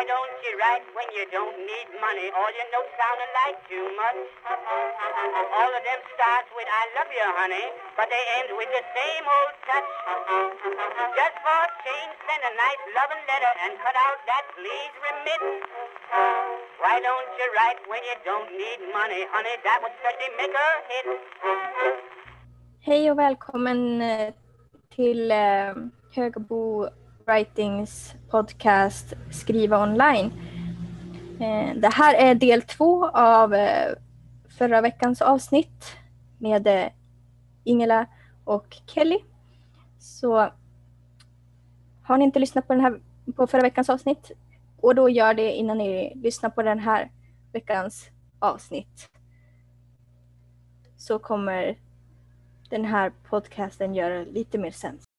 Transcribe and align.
Why 0.00 0.08
don't 0.08 0.36
you 0.40 0.56
write 0.56 0.86
when 0.96 1.04
you 1.12 1.28
don't 1.28 1.60
need 1.60 1.88
money? 2.00 2.32
All 2.32 2.48
your 2.56 2.68
notes 2.72 2.88
sound 2.96 3.20
alike 3.20 3.60
too 3.68 3.84
much. 4.00 4.16
All 4.48 5.72
of 5.76 5.82
them 5.84 6.00
with 6.56 6.68
I 6.72 6.84
love 6.96 7.12
you, 7.12 7.26
honey, 7.36 7.68
but 8.00 8.08
they 8.08 8.24
end 8.40 8.48
with 8.56 8.72
the 8.72 8.80
same 8.96 9.24
old 9.28 9.54
touch. 9.68 9.92
Just 11.20 11.36
for 11.44 11.62
change, 11.84 12.16
send 12.16 12.42
a 12.48 12.52
nice 12.56 12.82
loving 12.96 13.24
letter 13.28 13.52
and 13.60 13.76
cut 13.84 13.92
out 13.92 14.16
that 14.24 14.48
please 14.56 14.94
remit. 15.04 15.68
Why 16.80 16.96
don't 17.04 17.30
you 17.36 17.46
write 17.60 17.84
when 17.84 18.00
you 18.00 18.16
don't 18.24 18.48
need 18.56 18.80
money, 18.96 19.28
honey? 19.28 19.52
That 19.68 19.84
would 19.84 19.92
certainly 20.00 20.32
make 20.40 20.56
a 20.56 20.68
hit. 20.88 21.12
Eh, 24.00 24.32
till 24.96 25.28
eh, 25.28 25.76
Högbo 26.16 26.88
Writings 27.30 28.14
podcast 28.30 29.12
Skriva 29.30 29.82
online. 29.82 30.32
Eh, 31.40 31.76
det 31.76 31.88
här 31.92 32.14
är 32.14 32.34
del 32.34 32.62
två 32.62 33.08
av 33.08 33.54
eh, 33.54 33.92
förra 34.58 34.80
veckans 34.80 35.22
avsnitt 35.22 35.96
med 36.38 36.66
eh, 36.66 36.86
Ingela 37.64 38.06
och 38.44 38.76
Kelly. 38.86 39.18
Så 39.98 40.50
har 42.02 42.18
ni 42.18 42.24
inte 42.24 42.38
lyssnat 42.38 42.66
på, 42.66 42.74
den 42.74 42.82
här, 42.82 43.00
på 43.36 43.46
förra 43.46 43.62
veckans 43.62 43.90
avsnitt 43.90 44.30
och 44.80 44.94
då 44.94 45.08
gör 45.08 45.34
det 45.34 45.52
innan 45.52 45.78
ni 45.78 46.12
lyssnar 46.14 46.50
på 46.50 46.62
den 46.62 46.78
här 46.78 47.10
veckans 47.52 48.10
avsnitt. 48.38 49.10
Så 50.96 51.18
kommer 51.18 51.78
den 52.70 52.84
här 52.84 53.12
podcasten 53.28 53.94
göra 53.94 54.24
lite 54.24 54.58
mer 54.58 54.70
sens. 54.70 55.09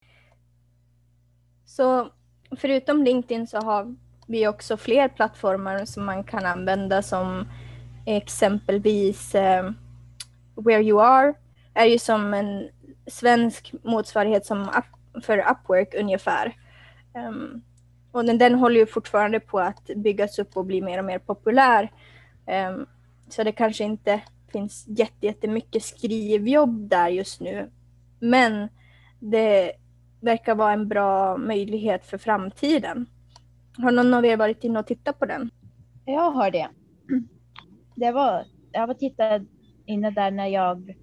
Så 1.72 2.10
förutom 2.58 3.04
LinkedIn 3.04 3.48
så 3.48 3.58
har 3.58 3.96
vi 4.28 4.48
också 4.48 4.78
fler 4.78 5.08
plattformar 5.08 5.86
som 5.86 6.06
man 6.06 6.24
kan 6.24 6.46
använda 6.46 7.02
som 7.02 7.48
exempelvis 8.06 9.36
eh, 9.36 9.72
Where 10.56 10.84
You 10.84 11.02
Are 11.02 11.34
är 11.74 11.86
ju 11.86 12.00
som 12.00 12.34
en 12.34 12.70
svensk 13.08 13.74
motsvarighet 13.84 14.46
som 14.46 14.62
up, 14.62 15.24
för 15.24 15.38
Upwork 15.52 15.94
ungefär. 15.94 16.58
Um, 17.14 17.62
och 18.12 18.26
den, 18.26 18.38
den 18.38 18.56
håller 18.56 18.80
ju 18.80 18.86
fortfarande 18.86 19.40
på 19.40 19.60
att 19.60 19.86
byggas 19.96 20.40
upp 20.40 20.58
och 20.58 20.66
bli 20.66 20.82
mer 20.82 21.00
och 21.00 21.06
mer 21.06 21.20
populär. 21.20 21.92
Um, 22.70 22.86
så 23.30 23.44
det 23.44 23.52
kanske 23.52 23.84
inte 23.84 24.22
finns 24.52 24.86
jättemycket 25.20 25.84
skrivjobb 25.84 26.90
där 26.90 27.08
just 27.08 27.42
nu. 27.42 27.70
Men 28.20 28.70
det 29.20 29.72
verkar 30.22 30.56
vara 30.56 30.74
en 30.74 30.88
bra 30.88 31.38
möjlighet 31.38 32.06
för 32.06 32.18
framtiden. 32.18 33.06
Har 33.78 33.92
någon 33.92 34.14
av 34.14 34.26
er 34.26 34.38
varit 34.38 34.64
inne 34.64 34.80
och 34.80 34.88
tittat 34.88 35.20
på 35.20 35.26
den? 35.26 35.52
Jag 36.06 36.32
har 36.32 36.52
det. 36.52 36.70
det 37.96 38.12
var, 38.12 38.46
jag 38.72 38.88
var 38.88 38.94
tittat 38.94 39.42
inne 39.86 40.12
där 40.12 40.32
när 40.32 40.48
jag 40.48 40.96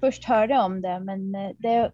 först 0.00 0.24
hörde 0.24 0.58
om 0.58 0.82
det, 0.82 1.00
men 1.00 1.34
eh, 1.34 1.50
det, 1.58 1.92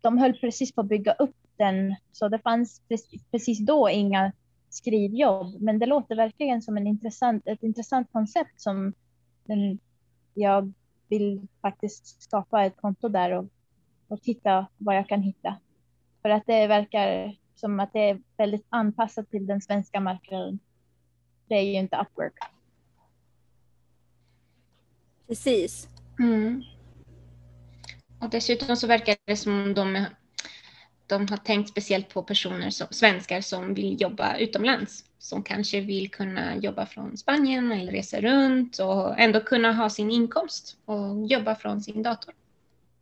de 0.00 0.18
höll 0.18 0.32
precis 0.32 0.74
på 0.74 0.80
att 0.80 0.88
bygga 0.88 1.12
upp 1.12 1.36
den, 1.56 1.96
så 2.12 2.28
det 2.28 2.38
fanns 2.38 2.82
precis, 3.30 3.58
då 3.58 3.88
inga 3.90 4.32
skrivjobb. 4.68 5.60
Men 5.60 5.78
det 5.78 5.86
låter 5.86 6.16
verkligen 6.16 6.62
som 6.62 6.76
en 6.76 6.86
intressant, 6.86 7.42
ett 7.46 7.62
intressant 7.62 8.12
koncept 8.12 8.60
som 8.60 8.92
jag 10.34 10.72
vill 11.08 11.46
faktiskt 11.62 12.22
skapa 12.22 12.64
ett 12.64 12.76
konto 12.76 13.08
där 13.08 13.32
och, 13.32 13.46
och 14.08 14.22
titta 14.22 14.66
vad 14.78 14.96
jag 14.96 15.08
kan 15.08 15.22
hitta. 15.22 15.56
För 16.22 16.30
att 16.30 16.46
det 16.46 16.66
verkar 16.66 17.36
som 17.54 17.80
att 17.80 17.92
det 17.92 18.10
är 18.10 18.20
väldigt 18.36 18.66
anpassat 18.68 19.30
till 19.30 19.46
den 19.46 19.60
svenska 19.60 20.00
marknaden. 20.00 20.58
Det 21.48 21.54
är 21.54 21.62
ju 21.62 21.72
inte 21.72 21.96
Upwork. 21.96 22.34
Precis. 25.28 25.88
Mm. 26.18 26.62
Och 28.20 28.30
dessutom 28.30 28.76
så 28.76 28.86
verkar 28.86 29.16
det 29.24 29.36
som 29.36 29.74
de, 29.74 30.04
de 31.06 31.28
har 31.30 31.36
tänkt 31.36 31.70
speciellt 31.70 32.08
på 32.08 32.22
personer 32.22 32.70
som 32.70 32.86
svenskar 32.90 33.40
som 33.40 33.74
vill 33.74 34.00
jobba 34.00 34.36
utomlands. 34.36 35.04
Som 35.18 35.42
kanske 35.42 35.80
vill 35.80 36.10
kunna 36.10 36.56
jobba 36.56 36.86
från 36.86 37.16
Spanien 37.16 37.72
eller 37.72 37.92
resa 37.92 38.20
runt 38.20 38.78
och 38.78 39.18
ändå 39.18 39.40
kunna 39.40 39.72
ha 39.72 39.90
sin 39.90 40.10
inkomst 40.10 40.76
och 40.84 41.26
jobba 41.26 41.54
från 41.54 41.80
sin 41.80 42.02
dator. 42.02 42.34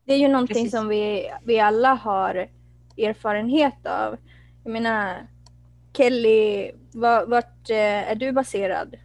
Det 0.05 0.15
är 0.15 0.19
ju 0.19 0.28
någonting 0.28 0.55
Precis. 0.55 0.71
som 0.71 0.89
vi, 0.89 1.31
vi 1.45 1.61
alla 1.61 1.95
har 1.95 2.49
erfarenhet 2.98 3.86
av. 3.86 4.16
Jag 4.64 4.72
menar, 4.72 5.26
Kelly, 5.97 6.72
vart 7.26 7.70
eh, 7.70 8.10
är 8.10 8.14
du 8.14 8.32
baserad? 8.32 8.97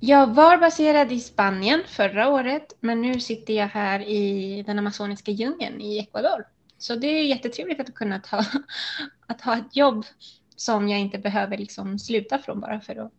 Jag 0.00 0.34
var 0.34 0.58
baserad 0.58 1.12
i 1.12 1.20
Spanien 1.20 1.82
förra 1.86 2.28
året, 2.28 2.76
men 2.80 3.02
nu 3.02 3.20
sitter 3.20 3.54
jag 3.54 3.66
här 3.66 4.00
i 4.00 4.62
den 4.66 4.78
amazoniska 4.78 5.30
djungeln 5.30 5.80
i 5.80 5.98
Ecuador. 5.98 6.46
Så 6.78 6.96
det 6.96 7.06
är 7.06 7.24
jättetrevligt 7.24 7.80
att 7.80 7.94
kunna 7.94 8.18
ta, 8.18 8.44
att 9.26 9.40
ha 9.40 9.56
ett 9.56 9.76
jobb 9.76 10.06
som 10.56 10.88
jag 10.88 11.00
inte 11.00 11.18
behöver 11.18 11.58
liksom 11.58 11.98
sluta 11.98 12.38
från 12.38 12.60
bara 12.60 12.80
för 12.80 12.96
att 12.96 13.12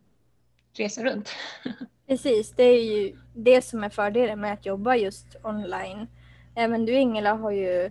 resa 0.76 1.04
runt. 1.04 1.30
Precis, 2.06 2.52
det 2.56 2.62
är 2.62 2.84
ju 2.84 3.16
det 3.34 3.62
som 3.62 3.84
är 3.84 3.88
fördelen 3.88 4.40
med 4.40 4.52
att 4.52 4.66
jobba 4.66 4.96
just 4.96 5.36
online. 5.42 6.06
Även 6.54 6.86
du 6.86 6.92
Ingela 6.92 7.34
har 7.34 7.50
ju 7.50 7.90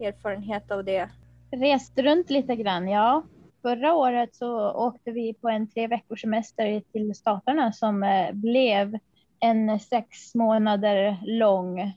erfarenhet 0.00 0.70
av 0.70 0.84
det? 0.84 1.08
Rest 1.50 1.98
runt 1.98 2.30
lite 2.30 2.56
grann, 2.56 2.88
ja. 2.88 3.22
Förra 3.62 3.94
året 3.94 4.34
så 4.34 4.72
åkte 4.72 5.10
vi 5.10 5.34
på 5.34 5.48
en 5.48 5.70
tre 5.70 5.86
veckors 5.86 6.20
semester 6.20 6.82
till 6.92 7.14
Staterna 7.14 7.72
som 7.72 8.02
eh, 8.02 8.32
blev 8.32 8.98
en 9.40 9.80
sex 9.80 10.34
månader 10.34 11.16
lång, 11.22 11.92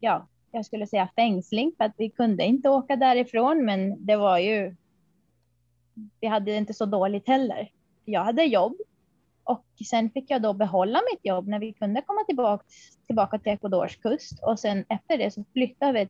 ja, 0.00 0.26
jag 0.52 0.66
skulle 0.66 0.86
säga 0.86 1.08
fängsling 1.16 1.72
för 1.76 1.84
att 1.84 1.94
vi 1.96 2.10
kunde 2.10 2.44
inte 2.44 2.68
åka 2.68 2.96
därifrån, 2.96 3.64
men 3.64 4.06
det 4.06 4.16
var 4.16 4.38
ju, 4.38 4.76
vi 6.20 6.26
hade 6.26 6.56
inte 6.56 6.74
så 6.74 6.86
dåligt 6.86 7.28
heller. 7.28 7.70
Jag 8.04 8.24
hade 8.24 8.44
jobb 8.44 8.76
och 9.44 9.64
sen 9.90 10.10
fick 10.10 10.30
jag 10.30 10.42
då 10.42 10.52
behålla 10.52 11.00
mitt 11.12 11.26
jobb 11.26 11.48
när 11.48 11.58
vi 11.58 11.72
kunde 11.72 12.02
komma 12.02 12.24
tillbaka, 12.24 12.64
tillbaka 13.06 13.38
till 13.38 13.52
Ecuadors 13.52 13.96
kust 13.96 14.42
och 14.42 14.58
sen 14.58 14.84
efter 14.88 15.18
det 15.18 15.30
så 15.30 15.44
flyttade 15.52 15.92
vi 15.92 16.08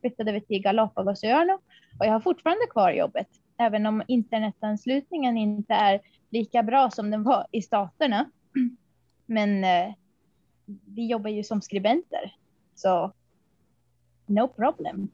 flyttade 0.00 0.32
vi 0.32 0.40
till 0.40 0.62
Galapagosöarna 0.62 1.58
och 1.98 2.06
jag 2.06 2.12
har 2.12 2.20
fortfarande 2.20 2.66
kvar 2.66 2.92
jobbet, 2.92 3.28
även 3.58 3.86
om 3.86 4.02
internetanslutningen 4.08 5.36
inte 5.36 5.74
är 5.74 6.00
lika 6.30 6.62
bra 6.62 6.90
som 6.90 7.10
den 7.10 7.22
var 7.22 7.46
i 7.50 7.62
staterna. 7.62 8.30
Men 9.26 9.64
eh, 9.64 9.94
vi 10.86 11.06
jobbar 11.06 11.30
ju 11.30 11.44
som 11.44 11.62
skribenter, 11.62 12.34
så 12.74 13.12
no 14.26 14.48
problem. 14.48 15.08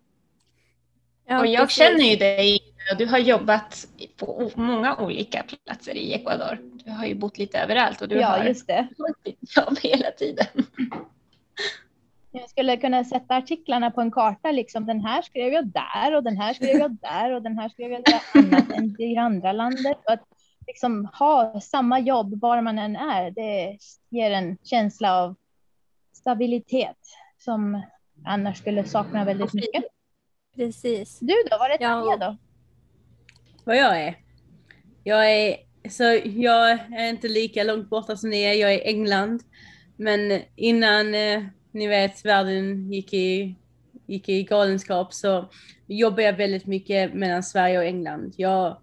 Ja, 1.26 1.40
och 1.40 1.46
jag 1.46 1.70
känner 1.70 2.04
ju 2.04 2.16
dig, 2.16 2.60
du 2.98 3.06
har 3.06 3.18
jobbat 3.18 3.88
på 4.16 4.50
många 4.54 4.96
olika 4.96 5.44
platser 5.64 5.94
i 5.94 6.14
Ecuador. 6.14 6.58
Du 6.84 6.90
har 6.90 7.06
ju 7.06 7.14
bott 7.14 7.38
lite 7.38 7.58
överallt 7.58 8.02
och 8.02 8.08
du 8.08 8.14
ja, 8.14 8.26
har 8.26 8.44
just 8.44 8.66
det. 8.66 8.88
jobb 9.56 9.78
hela 9.82 10.10
tiden. 10.10 10.46
Jag 12.40 12.50
skulle 12.50 12.76
kunna 12.76 13.04
sätta 13.04 13.36
artiklarna 13.36 13.90
på 13.90 14.00
en 14.00 14.10
karta, 14.10 14.50
liksom 14.50 14.86
den 14.86 15.00
här 15.00 15.22
skrev 15.22 15.52
jag 15.52 15.66
där 15.66 16.16
och 16.16 16.22
den 16.22 16.36
här 16.36 16.54
skrev 16.54 16.76
jag 16.76 16.96
där 17.00 17.32
och 17.32 17.42
den 17.42 17.58
här 17.58 17.68
skrev 17.68 17.92
jag 17.92 18.04
där 18.04 18.20
annat 18.34 18.70
än 18.70 19.00
i 19.00 19.16
andra 19.16 19.52
landet. 19.52 19.96
Och 20.04 20.12
att 20.12 20.24
liksom 20.66 21.08
ha 21.12 21.60
samma 21.60 22.00
jobb 22.00 22.40
var 22.40 22.60
man 22.60 22.78
än 22.78 22.96
är, 22.96 23.30
det 23.30 23.78
ger 24.08 24.30
en 24.30 24.58
känsla 24.62 25.22
av 25.22 25.34
stabilitet 26.12 26.96
som 27.38 27.82
annars 28.24 28.58
skulle 28.58 28.84
sakna 28.84 29.24
väldigt 29.24 29.54
mycket. 29.54 29.84
Precis. 30.56 31.18
Du 31.20 31.34
då, 31.50 31.58
var 31.58 31.70
är 31.70 31.78
Tanja 31.78 32.16
då? 32.16 32.36
Vad 33.64 33.76
jag 33.76 34.00
är? 34.02 34.18
Jag 35.04 35.32
är, 35.32 35.56
så 35.90 36.02
jag 36.24 36.70
är 36.70 37.08
inte 37.08 37.28
lika 37.28 37.64
långt 37.64 37.90
borta 37.90 38.16
som 38.16 38.30
ni 38.30 38.42
är, 38.42 38.52
jag 38.52 38.74
är 38.74 38.78
i 38.78 38.88
England. 38.88 39.42
Men 39.96 40.42
innan 40.56 41.14
eh, 41.14 41.42
ni 41.76 41.86
vet, 41.86 42.24
världen 42.24 42.92
gick 42.92 43.14
i, 43.14 43.54
gick 44.06 44.28
i 44.28 44.42
galenskap 44.42 45.14
så 45.14 45.48
jobbade 45.86 46.22
jag 46.22 46.36
väldigt 46.36 46.66
mycket 46.66 47.14
mellan 47.14 47.42
Sverige 47.42 47.78
och 47.78 47.84
England. 47.84 48.34
Jag, 48.36 48.76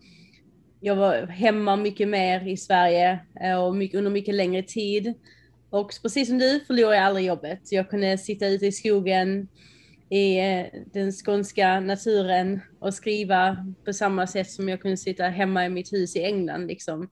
jag 0.80 0.96
var 0.96 1.28
hemma 1.28 1.76
mycket 1.76 2.08
mer 2.08 2.48
i 2.48 2.58
Sverige 2.58 3.20
eh, 3.42 3.64
och 3.64 3.76
mycket, 3.76 3.98
under 3.98 4.12
mycket 4.12 4.36
längre 4.36 4.64
tid. 4.64 5.14
Och 5.70 5.92
precis 6.02 6.28
som 6.28 6.38
du 6.38 6.60
förlorade 6.60 6.96
jag 6.96 7.06
aldrig 7.06 7.26
jobbet. 7.26 7.72
Jag 7.72 7.90
kunde 7.90 8.18
sitta 8.18 8.48
ute 8.48 8.66
i 8.66 8.72
skogen 8.72 9.48
i 10.10 10.40
eh, 10.40 10.66
den 10.94 11.12
skånska 11.12 11.80
naturen 11.80 12.60
och 12.80 12.94
skriva 12.94 13.58
på 13.86 13.94
samma 13.94 14.28
sätt 14.28 14.52
som 14.52 14.70
jag 14.70 14.82
kunde 14.82 14.98
sitta 14.98 15.24
hemma 15.24 15.66
i 15.66 15.70
mitt 15.70 15.94
hus 15.94 16.16
i 16.16 16.24
England. 16.24 16.68
Liksom. 16.68 17.10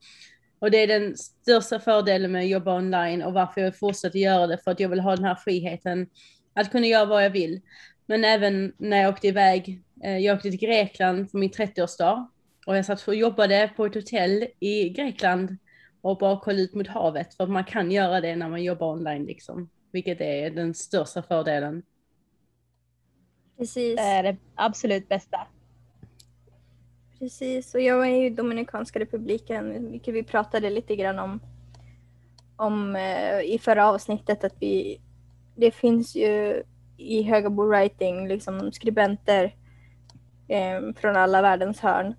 Och 0.61 0.71
det 0.71 0.77
är 0.77 0.87
den 0.87 1.17
största 1.17 1.79
fördelen 1.79 2.31
med 2.31 2.41
att 2.41 2.49
jobba 2.49 2.77
online 2.77 3.21
och 3.21 3.33
varför 3.33 3.61
jag 3.61 3.79
fortsätter 3.79 4.19
göra 4.19 4.47
det, 4.47 4.57
för 4.57 4.71
att 4.71 4.79
jag 4.79 4.89
vill 4.89 4.99
ha 4.99 5.15
den 5.15 5.25
här 5.25 5.35
friheten 5.35 6.07
att 6.53 6.71
kunna 6.71 6.87
göra 6.87 7.05
vad 7.05 7.25
jag 7.25 7.29
vill. 7.29 7.61
Men 8.05 8.23
även 8.23 8.73
när 8.77 9.01
jag 9.01 9.09
åkte 9.13 9.27
iväg, 9.27 9.83
eh, 10.03 10.17
jag 10.17 10.35
åkte 10.35 10.49
till 10.49 10.59
Grekland 10.59 11.31
för 11.31 11.37
min 11.37 11.49
30-årsdag 11.49 12.29
Och 12.65 12.77
jag 12.77 12.85
satt 12.85 13.07
och 13.07 13.15
jobbade 13.15 13.71
på 13.75 13.85
ett 13.85 13.95
hotell 13.95 14.47
i 14.59 14.89
Grekland 14.89 15.57
och 16.01 16.17
bara 16.17 16.39
kollade 16.39 16.61
ut 16.61 16.73
mot 16.73 16.87
havet. 16.87 17.33
För 17.33 17.47
man 17.47 17.63
kan 17.63 17.91
göra 17.91 18.21
det 18.21 18.35
när 18.35 18.49
man 18.49 18.63
jobbar 18.63 18.91
online 18.91 19.25
liksom. 19.25 19.69
Vilket 19.91 20.21
är 20.21 20.49
den 20.49 20.73
största 20.73 21.23
fördelen. 21.23 21.83
Precis. 23.57 23.95
Det 23.95 24.01
är 24.01 24.23
det 24.23 24.37
absolut 24.55 25.09
bästa. 25.09 25.47
Precis, 27.21 27.75
och 27.75 27.81
jag 27.81 28.07
är 28.07 28.15
ju 28.15 28.29
Dominikanska 28.29 28.99
republiken, 28.99 29.91
vilket 29.91 30.13
vi 30.13 30.23
pratade 30.23 30.69
lite 30.69 30.95
grann 30.95 31.19
om, 31.19 31.39
om 32.55 32.95
eh, 32.95 33.39
i 33.41 33.59
förra 33.61 33.87
avsnittet. 33.87 34.43
att 34.43 34.55
vi 34.59 35.01
Det 35.55 35.71
finns 35.71 36.15
ju 36.15 36.63
i 36.97 37.23
Högabo 37.23 37.63
Writing 37.63 38.27
liksom 38.27 38.71
skribenter 38.71 39.55
eh, 40.47 40.93
från 40.95 41.15
alla 41.15 41.41
världens 41.41 41.79
hörn. 41.79 42.15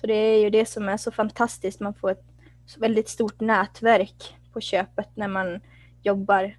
Så 0.00 0.06
det 0.06 0.14
är 0.14 0.40
ju 0.40 0.50
det 0.50 0.66
som 0.66 0.88
är 0.88 0.96
så 0.96 1.10
fantastiskt, 1.10 1.80
man 1.80 1.94
får 1.94 2.10
ett 2.10 2.24
så 2.66 2.80
väldigt 2.80 3.08
stort 3.08 3.40
nätverk 3.40 4.36
på 4.52 4.60
köpet 4.60 5.08
när 5.14 5.28
man 5.28 5.60
jobbar 6.02 6.56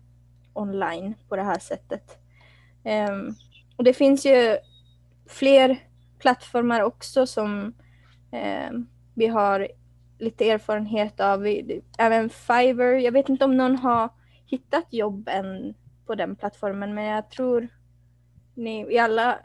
online 0.53 1.13
på 1.29 1.35
det 1.35 1.43
här 1.43 1.59
sättet. 1.59 2.17
Um, 2.83 3.35
och 3.75 3.83
det 3.83 3.93
finns 3.93 4.25
ju 4.25 4.57
fler 5.27 5.79
plattformar 6.19 6.81
också 6.81 7.27
som 7.27 7.73
eh, 8.31 8.71
vi 9.13 9.27
har 9.27 9.67
lite 10.19 10.49
erfarenhet 10.49 11.19
av. 11.19 11.47
Även 11.97 12.29
Fiverr. 12.29 12.95
Jag 12.95 13.11
vet 13.11 13.29
inte 13.29 13.45
om 13.45 13.57
någon 13.57 13.75
har 13.75 14.09
hittat 14.45 14.93
jobb 14.93 15.29
än 15.31 15.73
på 16.05 16.15
den 16.15 16.35
plattformen 16.35 16.93
men 16.93 17.05
jag 17.05 17.29
tror 17.29 17.67
ni 18.53 18.85
vi 18.85 18.99
alla 18.99 19.39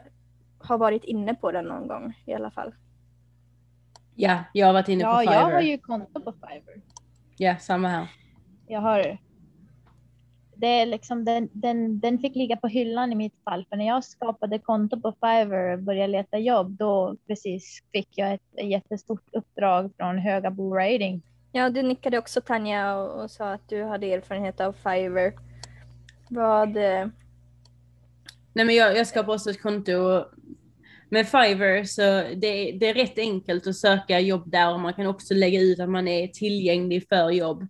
har 0.59 0.77
varit 0.77 1.03
inne 1.03 1.35
på 1.35 1.51
den 1.51 1.65
någon 1.65 1.87
gång 1.87 2.13
i 2.25 2.33
alla 2.33 2.51
fall. 2.51 2.73
Ja, 4.15 4.39
jag 4.53 4.67
har 4.67 4.73
varit 4.73 4.87
inne 4.87 5.01
ja, 5.01 5.13
på 5.13 5.19
Fiverr. 5.19 5.33
Ja, 5.33 5.41
jag 5.41 5.55
har 5.55 5.61
ju 5.61 5.77
konto 5.77 6.21
på 6.21 6.31
Fiverr. 6.31 6.81
Ja, 7.37 7.57
samma 7.57 7.87
här. 7.87 8.07
Jag 8.67 8.81
har 8.81 9.17
det 10.61 10.67
är 10.67 10.85
liksom, 10.85 11.25
den, 11.25 11.49
den, 11.53 11.99
den 11.99 12.19
fick 12.19 12.35
ligga 12.35 12.57
på 12.57 12.67
hyllan 12.67 13.11
i 13.11 13.15
mitt 13.15 13.43
fall. 13.43 13.65
För 13.69 13.75
när 13.75 13.87
jag 13.87 14.03
skapade 14.03 14.59
konto 14.59 15.01
på 15.01 15.11
Fiverr 15.11 15.73
och 15.73 15.79
började 15.79 16.11
leta 16.11 16.37
jobb, 16.37 16.71
då 16.71 17.15
precis 17.27 17.83
fick 17.91 18.07
jag 18.15 18.33
ett 18.33 18.63
jättestort 18.63 19.23
uppdrag 19.31 19.91
från 19.97 20.17
Högabo 20.17 20.69
Writing. 20.69 21.21
Ja, 21.51 21.69
du 21.69 21.81
nickade 21.81 22.17
också 22.17 22.41
Tanja 22.41 22.95
och, 22.95 23.23
och, 23.23 23.31
sa 23.31 23.53
att 23.53 23.69
du 23.69 23.83
hade 23.83 24.13
erfarenhet 24.13 24.61
av 24.61 24.73
Fiverr. 24.73 25.33
Vad... 26.29 26.77
Eh... 26.77 27.07
Nej, 28.53 28.65
men 28.65 28.75
jag, 28.75 28.97
jag 28.97 29.07
skapade 29.07 29.35
också 29.35 29.49
ett 29.49 29.61
konto 29.61 30.23
med 31.09 31.27
Fiverr 31.27 31.83
så 31.83 32.01
det, 32.35 32.71
det, 32.71 32.89
är 32.89 32.93
rätt 32.93 33.19
enkelt 33.19 33.67
att 33.67 33.75
söka 33.75 34.19
jobb 34.19 34.51
där 34.51 34.73
och 34.73 34.79
man 34.79 34.93
kan 34.93 35.07
också 35.07 35.33
lägga 35.33 35.61
ut 35.61 35.79
att 35.79 35.89
man 35.89 36.07
är 36.07 36.27
tillgänglig 36.27 37.07
för 37.09 37.29
jobb. 37.29 37.67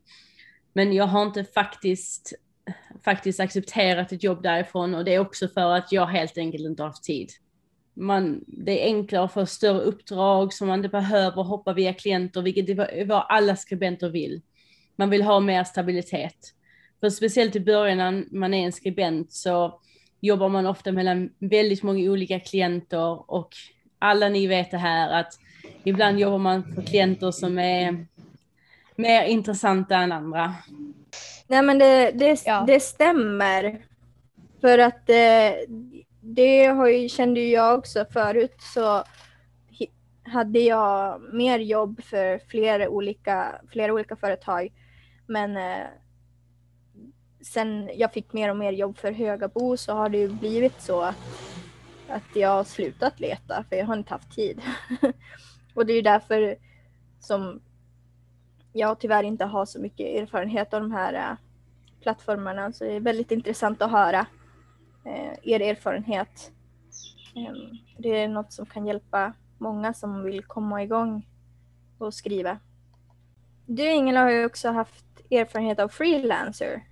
Men 0.74 0.94
jag 0.94 1.06
har 1.06 1.24
inte 1.24 1.44
faktiskt 1.44 2.34
faktiskt 3.06 3.40
accepterat 3.40 4.12
ett 4.12 4.24
jobb 4.24 4.44
därifrån 4.44 4.96
och 4.96 5.06
det 5.06 5.16
är 5.16 5.20
också 5.20 5.48
för 5.48 5.72
att 5.72 5.92
jag 5.92 6.06
helt 6.06 6.38
enkelt 6.38 6.66
inte 6.66 6.84
har 6.84 6.88
haft 6.88 7.04
tid. 7.04 7.30
Man, 7.94 8.44
det 8.48 8.82
är 8.82 8.86
enklare 8.86 9.26
att 9.26 9.34
få 9.34 9.46
större 9.46 9.82
uppdrag 9.82 10.54
som 10.54 10.68
man 10.68 10.80
inte 10.80 10.90
behöver 10.90 11.44
hoppa 11.44 11.74
via 11.74 11.94
klienter, 11.94 12.42
vilket 12.42 12.70
är 12.70 13.06
vad 13.06 13.26
alla 13.30 13.56
skribenter 13.56 14.10
vill. 14.10 14.42
Man 14.96 15.10
vill 15.10 15.22
ha 15.22 15.40
mer 15.40 15.64
stabilitet. 15.64 16.38
För 17.00 17.10
speciellt 17.10 17.56
i 17.56 17.60
början 17.60 17.98
när 17.98 18.26
man 18.32 18.54
är 18.54 18.66
en 18.66 18.72
skribent 18.72 19.32
så 19.32 19.80
jobbar 20.22 20.50
man 20.50 20.66
ofta 20.66 20.92
mellan 20.92 21.30
väldigt 21.40 21.84
många 21.84 22.12
olika 22.12 22.40
klienter 22.40 23.32
och 23.32 23.50
alla 24.00 24.30
ni 24.30 24.48
vet 24.48 24.72
det 24.72 24.78
här 24.78 25.20
att 25.20 25.34
ibland 25.84 26.20
jobbar 26.20 26.38
man 26.38 26.76
för 26.76 26.82
klienter 26.82 27.32
som 27.32 27.60
är 27.60 28.06
mer 28.96 29.24
intressanta 29.24 29.98
än 29.98 30.12
andra. 30.12 30.56
Nej 31.52 31.62
men 31.62 31.80
det, 31.80 32.12
det, 32.12 32.42
ja. 32.46 32.64
det 32.68 32.80
stämmer. 32.80 33.86
För 34.62 34.78
att 34.78 35.10
eh, 35.10 35.78
det 36.22 36.66
har 36.66 36.88
ju, 36.88 37.10
kände 37.10 37.40
jag 37.40 37.80
också 37.80 38.06
förut 38.12 38.56
så 38.74 39.04
hade 40.24 40.60
jag 40.60 41.22
mer 41.34 41.60
jobb 41.60 42.04
för 42.04 42.40
flera 42.48 42.90
olika, 42.90 43.62
flera 43.72 43.94
olika 43.94 44.16
företag. 44.16 44.74
Men 45.28 45.58
eh, 45.58 45.88
sen 47.42 47.90
jag 47.96 48.14
fick 48.14 48.34
mer 48.34 48.50
och 48.50 48.58
mer 48.58 48.72
jobb 48.72 48.98
för 48.98 49.12
Högabo 49.12 49.78
så 49.78 49.94
har 49.94 50.10
det 50.10 50.18
ju 50.18 50.28
blivit 50.28 50.82
så 50.82 51.02
att, 51.02 51.16
att 52.10 52.36
jag 52.36 52.50
har 52.50 52.64
slutat 52.64 53.20
leta 53.20 53.64
för 53.70 53.76
jag 53.76 53.86
har 53.86 53.98
inte 53.98 54.14
haft 54.14 54.36
tid. 54.36 54.62
och 55.74 55.86
det 55.86 55.94
är 55.94 55.96
ju 55.96 56.02
därför 56.02 56.56
som 57.20 57.62
jag 58.74 59.00
tyvärr 59.00 59.24
inte 59.24 59.46
har 59.46 59.66
så 59.66 59.82
mycket 59.82 60.22
erfarenhet 60.22 60.74
av 60.74 60.82
de 60.82 60.92
här 60.92 61.14
äh, 61.14 61.38
plattformarna 62.02 62.74
så 62.74 62.84
det 62.84 62.94
är 62.94 63.00
väldigt 63.00 63.32
intressant 63.32 63.82
att 63.82 63.92
höra 63.92 64.26
äh, 65.06 65.34
er 65.44 65.60
erfarenhet. 65.60 66.52
Ähm, 67.36 67.78
det 67.98 68.10
är 68.10 68.28
något 68.28 68.54
som 68.54 68.66
kan 68.66 68.86
hjälpa 68.86 69.34
många 69.58 69.94
som 69.94 70.24
vill 70.24 70.44
komma 70.44 70.84
igång 70.84 71.28
och 71.98 72.14
skriva. 72.14 72.60
Du 73.66 73.92
Ingela 73.92 74.24
har 74.24 74.32
ju 74.32 74.46
också 74.46 74.70
haft 74.70 75.06
erfarenhet 75.32 75.80
av 75.80 75.88
freelancer. 75.88 76.84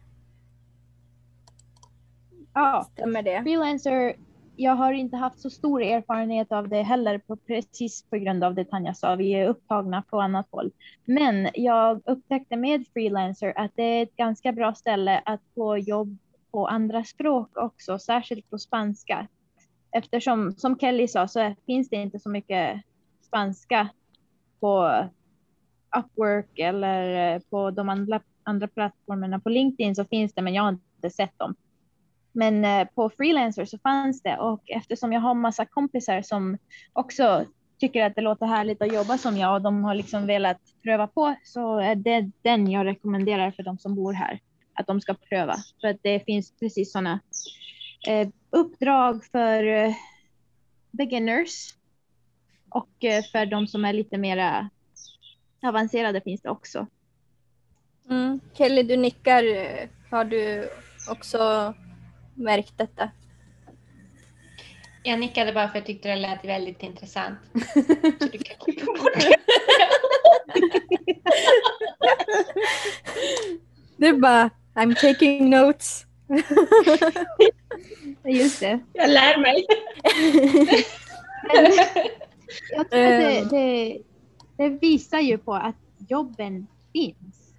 Ja, 2.53 2.87
Stämmer 2.93 3.23
det? 3.23 3.43
Freelancer 3.43 4.15
jag 4.61 4.75
har 4.75 4.93
inte 4.93 5.17
haft 5.17 5.39
så 5.39 5.49
stor 5.49 5.83
erfarenhet 5.83 6.51
av 6.51 6.69
det 6.69 6.81
heller, 6.81 7.17
på, 7.17 7.35
precis 7.35 8.03
på 8.03 8.17
grund 8.17 8.43
av 8.43 8.55
det 8.55 8.65
Tanja 8.65 8.93
sa. 8.93 9.15
Vi 9.15 9.33
är 9.33 9.47
upptagna 9.47 10.01
på 10.01 10.21
annat 10.21 10.47
håll. 10.51 10.71
Men 11.05 11.49
jag 11.53 12.01
upptäckte 12.05 12.55
med 12.55 12.87
freelancer 12.93 13.53
att 13.55 13.71
det 13.75 13.83
är 13.83 14.03
ett 14.03 14.15
ganska 14.15 14.51
bra 14.51 14.73
ställe 14.73 15.21
att 15.25 15.41
få 15.55 15.77
jobb 15.77 16.17
på 16.51 16.67
andra 16.67 17.03
språk 17.03 17.57
också, 17.57 17.99
särskilt 17.99 18.49
på 18.49 18.57
spanska. 18.57 19.27
Eftersom, 19.91 20.51
som 20.51 20.79
Kelly 20.79 21.07
sa, 21.07 21.27
så 21.27 21.55
finns 21.65 21.89
det 21.89 21.95
inte 21.95 22.19
så 22.19 22.29
mycket 22.29 22.81
spanska 23.21 23.89
på 24.59 25.03
Upwork 25.97 26.59
eller 26.59 27.35
eh, 27.35 27.41
på 27.49 27.71
de 27.71 27.89
andra, 27.89 28.21
andra 28.43 28.67
plattformarna. 28.67 29.39
På 29.39 29.49
LinkedIn 29.49 29.95
så 29.95 30.05
finns 30.05 30.33
det, 30.33 30.41
men 30.41 30.53
jag 30.53 30.63
har 30.63 30.69
inte 30.69 31.09
sett 31.09 31.39
dem. 31.39 31.55
Men 32.31 32.65
eh, 32.65 32.87
på 32.95 33.09
freelancer 33.09 33.65
så 33.65 33.77
fanns 33.77 34.21
det 34.21 34.37
och 34.37 34.69
eftersom 34.69 35.13
jag 35.13 35.21
har 35.21 35.33
massa 35.33 35.65
kompisar 35.65 36.21
som 36.21 36.57
också 36.93 37.45
tycker 37.79 38.05
att 38.05 38.15
det 38.15 38.21
låter 38.21 38.45
härligt 38.45 38.81
att 38.81 38.93
jobba 38.93 39.17
som 39.17 39.37
jag 39.37 39.53
och 39.53 39.61
de 39.61 39.83
har 39.83 39.95
liksom 39.95 40.25
velat 40.25 40.61
pröva 40.83 41.07
på 41.07 41.35
så 41.43 41.79
är 41.79 41.95
det 41.95 42.31
den 42.41 42.71
jag 42.71 42.85
rekommenderar 42.85 43.51
för 43.51 43.63
de 43.63 43.77
som 43.77 43.95
bor 43.95 44.13
här 44.13 44.39
att 44.73 44.87
de 44.87 45.01
ska 45.01 45.13
pröva 45.13 45.55
för 45.81 45.87
att 45.87 45.99
det 46.01 46.25
finns 46.25 46.53
precis 46.59 46.91
sådana 46.91 47.19
eh, 48.07 48.27
uppdrag 48.49 49.25
för 49.25 49.63
eh, 49.63 49.93
beginners 50.91 51.75
och 52.69 53.03
eh, 53.03 53.23
för 53.31 53.45
de 53.45 53.67
som 53.67 53.85
är 53.85 53.93
lite 53.93 54.17
mera 54.17 54.69
avancerade 55.63 56.21
finns 56.21 56.41
det 56.41 56.49
också. 56.49 56.87
Mm. 58.09 58.39
Kelly, 58.53 58.83
du 58.83 58.97
nickar. 58.97 59.43
Har 60.11 60.25
du 60.25 60.69
också 61.09 61.73
märkt 62.39 62.77
detta? 62.77 63.11
Jag 65.03 65.19
nickade 65.19 65.53
bara 65.53 65.67
för 65.67 65.69
att 65.69 65.75
jag 65.75 65.85
tyckte 65.85 66.09
det 66.09 66.15
lät 66.15 66.45
väldigt 66.45 66.83
intressant. 66.83 67.39
Så 68.19 68.25
du 68.25 68.37
kan 68.37 68.55
klippa 68.59 68.85
bort 68.85 69.13
det. 69.15 69.35
Du 73.97 74.13
bara, 74.13 74.49
I'm 74.75 74.95
taking 74.95 75.49
notes. 75.49 76.05
Just 78.23 78.59
det. 78.59 78.79
Jag 78.93 79.09
lär 79.09 79.37
mig. 79.37 79.65
jag 82.71 82.89
tror 82.89 83.01
att 83.05 83.19
det, 83.19 83.47
det, 83.49 84.01
det, 84.57 84.69
visar 84.69 85.19
ju 85.19 85.37
på 85.37 85.53
att 85.53 85.75
jobben 86.07 86.67
finns. 86.93 87.53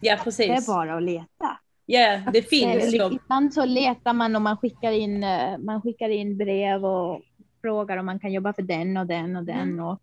Ja, 0.00 0.18
precis. 0.24 0.46
Det 0.46 0.52
är 0.52 0.66
bara 0.66 0.96
att 0.96 1.02
leta. 1.02 1.58
Yeah, 1.92 2.32
det 2.32 2.42
finns 2.42 2.94
jobb. 2.94 3.12
Ibland 3.12 3.54
så 3.54 3.64
letar 3.64 4.12
man 4.12 4.36
och 4.36 4.42
man 4.42 4.56
skickar 4.56 4.92
in, 4.92 5.24
eh, 5.24 5.58
man 5.58 5.82
skickar 5.82 6.08
in 6.08 6.36
brev 6.36 6.84
och 6.84 7.20
frågar 7.60 7.96
om 7.96 8.06
man 8.06 8.18
kan 8.18 8.32
jobba 8.32 8.52
för 8.52 8.62
den 8.62 8.96
och 8.96 9.06
den 9.06 9.36
och 9.36 9.44
den. 9.44 9.72
Mm. 9.72 9.84
Och, 9.84 10.00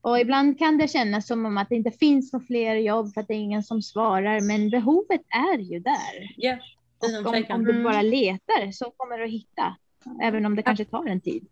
och 0.00 0.20
ibland 0.20 0.58
kan 0.58 0.78
det 0.78 0.88
kännas 0.88 1.26
som 1.26 1.46
om 1.46 1.58
att 1.58 1.68
det 1.68 1.74
inte 1.74 1.90
finns 1.90 2.32
några 2.32 2.46
fler 2.46 2.74
jobb 2.74 3.14
för 3.14 3.20
att 3.20 3.28
det 3.28 3.34
är 3.34 3.38
ingen 3.38 3.62
som 3.62 3.82
svarar. 3.82 4.40
Men 4.40 4.70
behovet 4.70 5.20
är 5.54 5.58
ju 5.58 5.80
där. 5.80 6.44
Yeah, 6.44 6.58
och 6.98 7.34
om, 7.34 7.44
om, 7.48 7.64
du 7.64 7.84
bara 7.84 8.02
letar 8.02 8.72
så 8.72 8.90
kommer 8.96 9.18
du 9.18 9.24
att 9.24 9.30
hitta. 9.30 9.76
Även 10.22 10.46
om 10.46 10.56
det 10.56 10.62
kanske 10.62 10.84
tar 10.84 11.06
en 11.06 11.20
tid. 11.20 11.46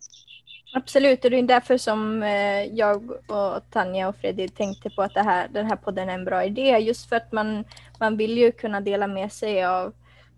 Absolut, 0.76 1.24
och 1.24 1.30
det 1.30 1.38
är 1.38 1.42
därför 1.42 1.78
som 1.78 2.22
eh, 2.22 2.64
jag 2.64 3.10
och 3.10 3.70
Tanja 3.70 4.08
och 4.08 4.16
Fredrik 4.16 4.54
tänkte 4.54 4.90
på 4.90 5.02
att 5.02 5.14
det 5.14 5.22
här, 5.22 5.48
den 5.48 5.66
här 5.66 5.76
podden 5.76 6.08
är 6.08 6.14
en 6.14 6.24
bra 6.24 6.44
idé. 6.44 6.78
Just 6.78 7.08
för 7.08 7.16
att 7.16 7.32
man, 7.32 7.64
man 8.00 8.16
vill 8.16 8.38
ju 8.38 8.52
kunna 8.52 8.80
dela 8.80 9.06
med 9.06 9.32
sig 9.32 9.64
av, 9.64 9.92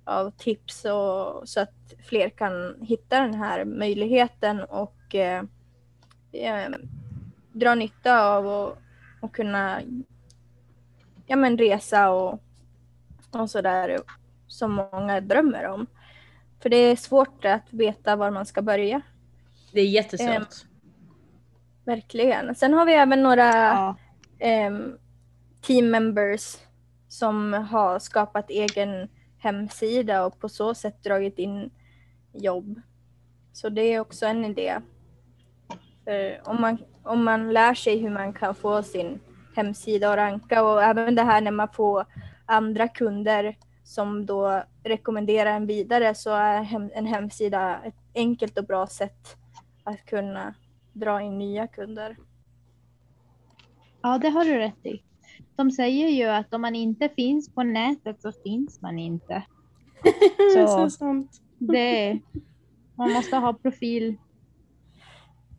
av 0.05 0.31
tips 0.31 0.85
och, 0.85 1.49
så 1.49 1.61
att 1.61 1.95
fler 2.09 2.29
kan 2.29 2.77
hitta 2.81 3.21
den 3.21 3.35
här 3.35 3.65
möjligheten 3.65 4.65
och 4.65 5.15
eh 5.15 5.43
dra 7.53 7.75
nytta 7.75 8.25
av 8.25 8.47
och, 8.47 8.79
och 9.21 9.35
kunna 9.35 9.81
ja, 11.27 11.37
men 11.37 11.59
resa 11.59 12.11
och, 12.11 12.41
och 13.31 13.51
sådär 13.51 13.99
som 14.47 14.89
många 14.93 15.21
drömmer 15.21 15.67
om. 15.67 15.87
För 16.61 16.69
det 16.69 16.77
är 16.77 16.97
svårt 16.97 17.45
att 17.45 17.73
veta 17.73 18.17
var 18.17 18.31
man 18.31 18.47
ska 18.47 18.63
börja. 18.63 19.01
Det 19.77 19.81
är 19.81 19.89
jättesvårt. 19.89 20.29
Ehm, 20.29 20.45
Verkligen. 21.85 22.55
Sen 22.55 22.73
har 22.73 22.87
vi 22.87 22.93
även 22.95 23.23
några 23.23 23.49
Ja. 23.55 23.97
ehm, 24.39 24.99
team 25.63 25.91
members 25.91 26.57
som 27.09 27.53
har 27.53 27.99
skapat 27.99 28.51
egen 28.51 29.09
hemsida 29.39 30.25
och 30.27 30.41
på 30.41 30.49
så 30.49 30.75
sätt 30.75 31.03
dragit 31.05 31.39
in 31.39 31.71
jobb. 32.33 32.81
Så 33.53 33.69
det 33.69 33.81
är 33.83 34.01
också 34.01 34.27
en 34.27 34.45
idé. 34.45 34.79
För 36.05 36.41
om, 36.45 36.61
man, 36.61 36.79
om 37.03 37.25
man 37.25 37.53
lär 37.53 37.75
sig 37.75 37.99
hur 37.99 38.11
man 38.11 38.33
kan 38.33 38.55
få 38.55 38.83
sin 38.83 39.21
hemsida 39.57 40.11
att 40.11 40.17
ranka 40.17 40.63
och 40.63 40.83
även 40.83 41.15
det 41.15 41.23
här 41.23 41.41
när 41.41 41.51
man 41.51 41.69
får 41.69 42.07
andra 42.47 42.89
kunder 42.89 43.57
som 43.85 44.27
då 44.27 44.63
rekommenderar 44.85 45.51
en 45.51 45.67
vidare 45.67 46.15
så 46.15 46.31
är 46.31 46.63
hem, 46.63 46.91
en 46.95 47.07
hemsida 47.07 47.81
ett 47.85 47.95
enkelt 48.15 48.59
och 48.59 48.65
bra 48.67 48.87
sätt 48.87 49.37
att 49.87 50.07
kunna 50.07 50.55
dra 50.93 51.23
in 51.23 51.39
nya 51.39 51.67
kunder. 51.67 52.17
ja, 54.03 54.19
det 54.19 54.29
har 54.29 54.45
du 54.45 54.59
rätt 54.59 54.87
i. 54.87 55.03
De 55.57 55.71
säger 55.71 56.09
ju 56.09 56.25
att 56.25 56.55
om 56.55 56.61
man 56.61 56.75
inte 56.75 57.09
finns 57.09 57.55
på 57.55 57.63
nätet 57.63 58.23
så 58.23 58.33
finns 58.33 58.81
man 58.83 58.99
inte. 58.99 59.43
så. 60.55 60.67
Så- 60.67 60.91
sant. 60.91 61.43
Det, 61.59 62.21
man 62.95 63.13
måste 63.13 63.37
ha 63.37 63.53
profil, 63.53 64.17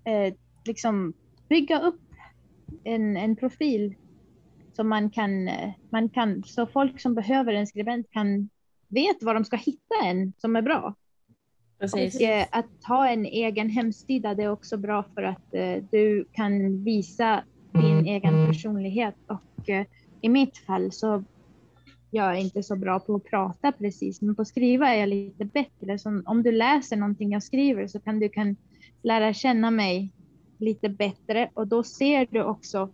eh, 0.03 0.33
liksom 0.65 1.13
bygga 1.49 1.79
upp 1.79 2.01
en, 2.83 3.17
en 3.17 3.35
profil 3.35 3.95
som 4.73 4.89
man 4.89 5.09
kan, 5.09 5.47
eh, 5.47 5.71
man 5.89 6.09
kan, 6.09 6.43
så 6.43 6.67
folk 6.67 6.99
som 7.01 7.15
behöver 7.15 7.53
en 7.53 7.67
skribent 7.67 8.11
kan 8.11 8.49
vet 8.87 9.23
var 9.23 9.33
de 9.33 9.45
ska 9.45 9.57
hitta 9.57 9.95
en 10.03 10.33
som 10.37 10.55
är 10.55 10.61
bra. 10.61 10.95
Precis. 11.79 12.15
Och 12.15 12.21
eh, 12.21 12.45
att 12.51 12.85
ha 12.87 13.09
en 13.09 13.25
egen 13.25 13.69
hemsida 13.69 14.33
det 14.33 14.43
är 14.43 14.51
också 14.51 14.77
bra 14.77 15.05
för 15.15 15.23
att 15.23 15.53
eh, 15.53 15.83
du 15.91 16.25
kan 16.31 16.83
visa 16.83 17.43
din 17.73 18.05
egen 18.05 18.47
personlighet 18.47 19.15
och 19.27 19.69
eh, 19.69 19.85
i 20.21 20.29
mitt 20.29 20.57
fall 20.57 20.91
så 20.91 21.23
jag 22.11 22.37
är 22.37 22.41
inte 22.41 22.63
så 22.63 22.75
bra 22.75 22.99
på 22.99 23.15
att 23.15 23.23
prata 23.23 23.71
precis 23.71 24.21
men 24.21 24.35
på 24.35 24.41
att 24.41 24.47
skriva 24.47 24.89
är 24.89 24.99
jag 24.99 25.09
lite 25.09 25.45
bättre. 25.45 25.99
Så 25.99 26.21
om 26.25 26.43
du 26.43 26.51
läser 26.51 26.97
någonting 26.97 27.31
jag 27.31 27.43
skriver 27.43 27.87
så 27.87 27.99
kan 27.99 28.19
du 28.19 28.29
kan 28.29 28.55
lära 29.01 29.33
känna 29.33 29.71
mig 29.71 30.09
lite 30.57 30.89
bättre 30.89 31.49
och 31.53 31.67
då 31.67 31.83
ser 31.83 32.27
du 32.31 32.43
också 32.43 32.89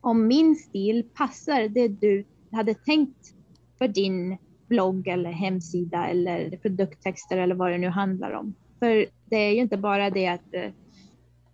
om 0.00 0.26
min 0.26 0.56
stil 0.56 1.04
passar 1.14 1.68
det 1.68 1.88
du 1.88 2.24
hade 2.52 2.74
tänkt 2.74 3.34
för 3.78 3.88
din 3.88 4.38
blogg 4.70 5.08
eller 5.08 5.30
hemsida 5.30 6.06
eller 6.06 6.56
produkttexter 6.56 7.38
eller 7.38 7.54
vad 7.54 7.70
det 7.70 7.78
nu 7.78 7.88
handlar 7.88 8.32
om. 8.32 8.54
För 8.78 9.06
det 9.24 9.36
är 9.36 9.50
ju 9.50 9.60
inte 9.60 9.76
bara 9.76 10.10
det 10.10 10.26
att 10.26 10.54
eh, 10.54 10.70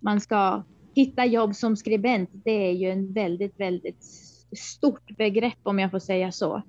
man 0.00 0.20
ska 0.20 0.62
hitta 0.94 1.24
jobb 1.24 1.54
som 1.54 1.76
skribent. 1.76 2.30
Det 2.32 2.68
är 2.68 2.72
ju 2.72 2.90
en 2.90 3.12
väldigt, 3.12 3.60
väldigt 3.60 4.04
stort 4.56 5.16
begrepp 5.16 5.58
om 5.62 5.78
jag 5.78 5.90
får 5.90 5.98
säga 5.98 6.32
så. 6.32 6.62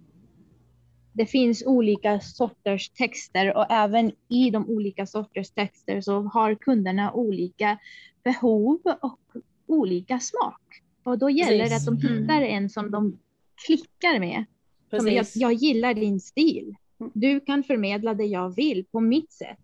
Det 1.13 1.25
finns 1.25 1.63
olika 1.65 2.19
sorters 2.19 2.89
texter 2.89 3.57
och 3.57 3.65
även 3.69 4.11
i 4.29 4.49
de 4.49 4.69
olika 4.69 5.05
sorters 5.05 5.51
texter 5.51 6.01
så 6.01 6.21
har 6.21 6.55
kunderna 6.55 7.13
olika 7.13 7.77
behov 8.23 8.79
och 9.01 9.19
olika 9.67 10.19
smak. 10.19 10.61
Och 11.03 11.17
då 11.17 11.29
gäller 11.29 11.69
det 11.69 11.75
att 11.75 11.85
de 11.85 11.99
Precis. 11.99 12.19
hittar 12.19 12.41
en 12.41 12.69
som 12.69 12.91
de 12.91 13.19
klickar 13.65 14.19
med. 14.19 14.45
Som 14.89 15.07
jag, 15.07 15.17
Precis. 15.17 15.41
jag 15.41 15.53
gillar 15.53 15.93
din 15.93 16.19
stil. 16.19 16.75
Du 17.13 17.39
kan 17.39 17.63
förmedla 17.63 18.13
det 18.13 18.25
jag 18.25 18.55
vill 18.55 18.85
på 18.91 18.99
mitt 18.99 19.31
sätt. 19.31 19.57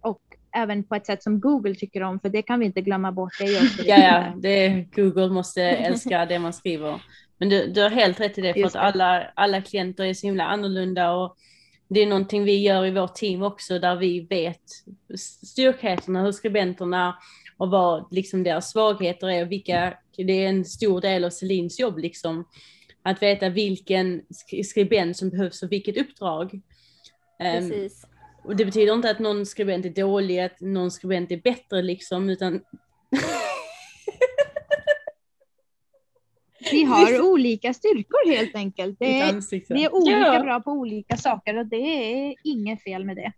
Och 0.00 0.22
även 0.52 0.84
på 0.84 0.94
ett 0.94 1.06
sätt 1.06 1.22
som 1.22 1.40
Google 1.40 1.74
tycker 1.74 2.02
om, 2.02 2.20
för 2.20 2.28
det 2.28 2.42
kan 2.42 2.60
vi 2.60 2.66
inte 2.66 2.80
glömma 2.80 3.12
bort. 3.12 3.32
Det 3.38 3.44
Ja, 3.84 3.98
ja, 3.98 4.32
det, 4.36 4.86
Google 4.96 5.28
måste 5.28 5.62
älska 5.62 6.26
det 6.26 6.38
man 6.38 6.52
skriver. 6.52 7.02
Men 7.38 7.48
du, 7.48 7.66
du 7.66 7.82
har 7.82 7.90
helt 7.90 8.20
rätt 8.20 8.38
i 8.38 8.40
det, 8.40 8.52
för 8.52 8.60
Just 8.60 8.76
att 8.76 8.94
alla, 8.94 9.30
alla 9.34 9.62
klienter 9.62 10.04
är 10.04 10.14
så 10.14 10.26
himla 10.26 10.44
annorlunda 10.44 11.12
och 11.12 11.36
det 11.88 12.00
är 12.00 12.06
någonting 12.06 12.44
vi 12.44 12.62
gör 12.62 12.86
i 12.86 12.90
vårt 12.90 13.14
team 13.14 13.42
också, 13.42 13.78
där 13.78 13.96
vi 13.96 14.20
vet 14.20 14.60
styrkheterna 15.18 16.22
hos 16.22 16.36
skribenterna 16.36 17.16
och 17.56 17.70
vad 17.70 18.12
liksom 18.12 18.42
deras 18.42 18.70
svagheter 18.70 19.30
är 19.30 19.44
och 19.44 19.52
vilka, 19.52 19.94
det 20.16 20.44
är 20.44 20.48
en 20.48 20.64
stor 20.64 21.00
del 21.00 21.24
av 21.24 21.30
Celins 21.30 21.80
jobb 21.80 21.98
liksom, 21.98 22.44
att 23.02 23.22
veta 23.22 23.48
vilken 23.48 24.22
sk- 24.22 24.62
skribent 24.62 25.16
som 25.16 25.30
behövs 25.30 25.60
för 25.60 25.66
vilket 25.66 25.96
uppdrag. 25.96 26.60
Ehm, 27.40 27.70
Precis. 27.70 28.06
och 28.44 28.56
det 28.56 28.64
betyder 28.64 28.94
inte 28.94 29.10
att 29.10 29.18
någon 29.18 29.46
skribent 29.46 29.86
är 29.86 29.90
dålig, 29.90 30.38
att 30.40 30.60
någon 30.60 30.90
skribent 30.90 31.30
är 31.32 31.36
bättre 31.36 31.82
liksom, 31.82 32.30
utan 32.30 32.60
Vi 36.70 36.84
har 36.84 37.20
olika 37.20 37.74
styrkor 37.74 38.30
helt 38.32 38.56
enkelt. 38.56 38.98
Det 38.98 39.20
är, 39.20 39.74
vi 39.74 39.84
är 39.84 39.94
olika 39.94 40.18
Ja. 40.18 40.42
bra 40.42 40.60
på 40.60 40.70
olika 40.70 41.16
saker 41.16 41.58
och 41.58 41.66
det 41.66 41.76
är 41.76 42.34
inget 42.44 42.82
fel 42.82 43.04
med 43.04 43.16
det. 43.16 43.32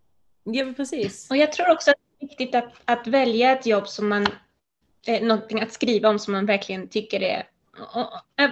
Ja, 0.45 0.73
precis. 0.77 1.31
Och 1.31 1.37
jag 1.37 1.53
tror 1.53 1.71
också 1.73 1.91
att 1.91 1.97
det 2.19 2.25
är 2.25 2.29
viktigt 2.29 2.55
att, 2.55 2.73
att 2.85 3.07
välja 3.07 3.53
ett 3.59 3.67
jobb 3.67 3.89
som 3.89 4.09
man, 4.09 4.27
eh, 5.07 5.23
någonting 5.23 5.61
att 5.61 5.73
skriva 5.73 6.09
om 6.09 6.19
som 6.19 6.33
man 6.33 6.47
verkligen 6.47 6.89
tycker 6.89 7.23
är, 7.23 7.43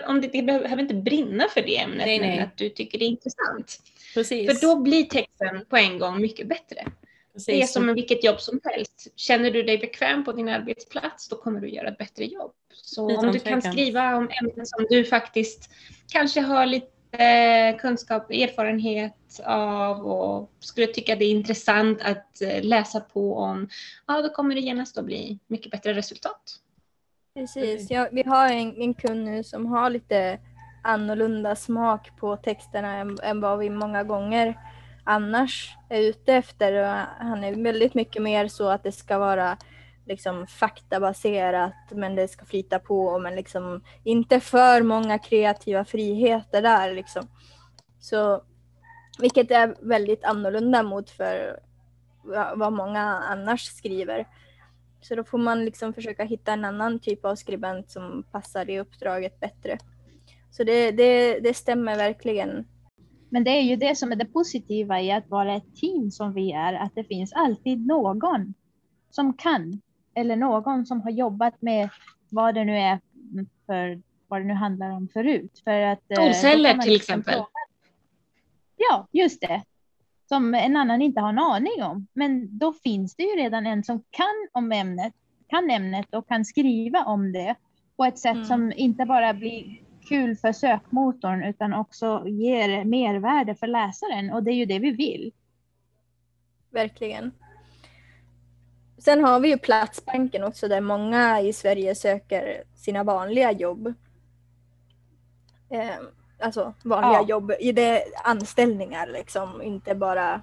om 0.08 0.20
det, 0.20 0.28
det 0.28 0.42
behöver 0.42 0.78
inte 0.78 0.94
brinna 0.94 1.48
för 1.48 1.62
det 1.62 1.78
ämnet, 1.78 2.06
Nej, 2.06 2.18
nej. 2.18 2.36
men 2.36 2.44
att 2.44 2.56
du 2.56 2.68
tycker 2.68 2.98
det 2.98 3.04
är 3.04 3.08
intressant. 3.08 3.82
precis. 4.14 4.50
För 4.50 4.66
då 4.66 4.80
blir 4.80 5.04
texten 5.04 5.64
på 5.68 5.76
en 5.76 5.98
gång 5.98 6.20
mycket 6.20 6.48
bättre. 6.48 6.86
precis. 7.32 7.46
Det 7.46 7.62
är 7.62 7.66
som 7.66 7.94
vilket 7.94 8.24
jobb 8.24 8.40
som 8.40 8.60
helst. 8.64 9.08
Känner 9.16 9.50
du 9.50 9.62
dig 9.62 9.78
bekväm 9.78 10.24
på 10.24 10.32
din 10.32 10.48
arbetsplats, 10.48 11.28
då 11.28 11.36
kommer 11.36 11.60
du 11.60 11.68
göra 11.68 11.88
ett 11.88 11.98
bättre 11.98 12.24
jobb. 12.24 12.52
Så 12.72 13.10
Utan 13.10 13.26
om 13.26 13.32
du 13.32 13.38
kan 13.38 13.62
skriva 13.62 14.16
om 14.16 14.30
ämnen 14.40 14.66
som 14.66 14.86
du 14.90 15.04
faktiskt 15.04 15.70
kanske 16.12 16.40
har 16.40 16.66
lite 16.66 16.86
eh, 17.18 17.76
kunskap 17.76 18.24
och 18.24 18.34
erfarenhet 18.34 19.40
av 19.44 20.06
och 20.06 20.50
skulle 20.60 20.86
tycka 20.86 21.16
det 21.16 21.24
är 21.24 21.30
intressant 21.30 22.02
att 22.02 22.42
eh, 22.42 22.62
läsa 22.62 23.00
på 23.00 23.36
om, 23.36 23.68
ja 24.06 24.22
då 24.22 24.28
kommer 24.28 24.54
det 24.54 24.60
genast 24.60 24.98
att 24.98 25.04
bli 25.04 25.38
mycket 25.46 25.70
bättre 25.72 25.94
resultat. 25.94 26.58
Precis. 27.34 27.90
Ja, 27.90 28.08
vi 28.12 28.22
har 28.22 28.48
en, 28.48 28.82
en 28.82 28.94
kund 28.94 29.24
nu 29.24 29.42
som 29.42 29.66
har 29.66 29.90
lite 29.90 30.38
annorlunda 30.82 31.56
smak 31.56 32.10
på 32.16 32.36
texterna 32.36 32.96
än, 32.96 33.18
än 33.22 33.40
vad 33.40 33.58
vi 33.58 33.70
många 33.70 34.04
gånger 34.04 34.58
annars 35.04 35.76
är 35.88 36.00
ute 36.00 36.34
efter. 36.34 36.84
Han 37.18 37.44
är 37.44 37.64
väldigt 37.64 37.94
mycket 37.94 38.22
mer 38.22 38.48
så 38.48 38.68
att 38.68 38.82
det 38.82 38.92
ska 38.92 39.18
vara 39.18 39.56
liksom 40.06 40.46
faktabaserat 40.46 41.74
men 41.90 42.14
det 42.14 42.28
ska 42.28 42.44
flyta 42.44 42.78
på 42.78 43.18
men 43.18 43.36
liksom 43.36 43.84
inte 44.04 44.40
för 44.40 44.82
många 44.82 45.18
kreativa 45.18 45.84
friheter 45.84 46.62
där 46.62 46.94
liksom. 46.94 47.28
Så, 48.00 48.42
vilket 49.18 49.50
är 49.50 49.76
väldigt 49.80 50.24
annorlunda 50.24 50.82
mot 50.82 51.10
för 51.10 51.60
vad 52.22 52.58
vad 52.58 52.72
många 52.72 53.02
annars 53.02 53.64
skriver. 53.64 54.26
Så 55.02 55.14
då 55.14 55.24
får 55.24 55.38
man 55.38 55.64
liksom 55.64 55.92
försöka 55.94 56.24
hitta 56.24 56.52
en 56.52 56.64
annan 56.64 56.98
typ 56.98 57.24
av 57.24 57.34
skribent 57.36 57.90
som 57.90 58.22
passar 58.32 58.70
i 58.70 58.80
uppdraget 58.80 59.40
bättre. 59.40 59.78
Så 60.50 60.64
det, 60.64 60.90
det, 60.90 61.40
det 61.40 61.54
stämmer 61.54 61.96
verkligen. 61.96 62.64
Men 63.28 63.44
det 63.44 63.50
är 63.50 63.62
ju 63.62 63.76
det 63.76 63.96
som 63.98 64.12
är 64.12 64.16
det 64.16 64.24
positiva 64.24 65.00
i 65.00 65.12
att 65.12 65.28
vara 65.30 65.54
ett 65.54 65.76
team 65.76 66.10
som 66.10 66.32
vi 66.32 66.52
är, 66.52 66.72
att 66.74 66.94
det 66.94 67.04
finns 67.04 67.32
alltid 67.32 67.86
någon 67.86 68.54
som 69.10 69.32
kan 69.32 69.80
eller 70.14 70.36
någon 70.36 70.86
som 70.86 71.00
har 71.00 71.10
jobbat 71.10 71.62
med 71.62 71.88
vad 72.30 72.54
det 72.54 72.64
nu 72.64 72.76
är 72.78 73.00
för 73.66 74.02
vad 74.28 74.40
det 74.40 74.44
nu 74.44 74.54
handlar 74.54 74.90
om 74.90 75.08
förut. 75.12 75.60
För 75.64 75.80
att, 75.80 76.10
eh, 76.10 76.16
Solceller 76.16 76.78
till 76.78 76.92
liksom 76.92 77.14
exempel. 77.20 77.34
fråga- 77.34 77.48
Ja, 78.76 79.06
just 79.12 79.40
det. 79.40 79.62
Som 80.32 80.54
en 80.54 80.76
annan 80.76 81.02
inte 81.02 81.20
har 81.20 81.28
en 81.28 81.38
aning 81.38 81.82
om. 81.82 82.06
Men 82.12 82.58
då 82.58 82.72
finns 82.72 83.14
det 83.16 83.22
ju 83.22 83.36
redan 83.36 83.66
en 83.66 83.84
som 83.84 84.02
kan 84.10 84.48
om 84.52 84.72
ämnet, 84.72 85.12
kan 85.48 85.70
ämnet 85.70 86.14
och 86.14 86.28
kan 86.28 86.44
skriva 86.44 87.04
om 87.04 87.32
det 87.32 87.54
på 87.96 88.04
ett 88.04 88.18
sätt 88.18 88.34
Mm. 88.34 88.44
som 88.44 88.72
inte 88.72 89.04
bara 89.04 89.34
blir 89.34 89.80
kul 90.08 90.36
för 90.36 90.52
sökmotorn 90.52 91.44
utan 91.44 91.74
också 91.74 92.28
ger 92.28 92.84
mervärde 92.84 93.54
för 93.54 93.66
läsaren 93.66 94.32
och 94.32 94.42
det 94.42 94.50
är 94.50 94.54
ju 94.54 94.64
det 94.64 94.78
vi 94.78 94.90
vill. 94.90 95.32
Verkligen. 96.70 97.32
Sen 98.98 99.24
har 99.24 99.40
vi 99.40 99.48
ju 99.48 99.58
Platsbanken 99.58 100.44
också 100.44 100.68
där 100.68 100.80
många 100.80 101.40
i 101.40 101.52
Sverige 101.52 101.94
söker 101.94 102.62
sina 102.74 103.04
vanliga 103.04 103.52
jobb. 103.52 103.94
Alltså 106.42 106.74
vanliga 106.84 107.12
Ja. 107.20 107.26
jobb 107.28 107.52
i 107.60 107.72
det 107.72 108.02
anställningar 108.24 109.06
liksom, 109.06 109.62
inte 109.62 109.94
bara 109.94 110.42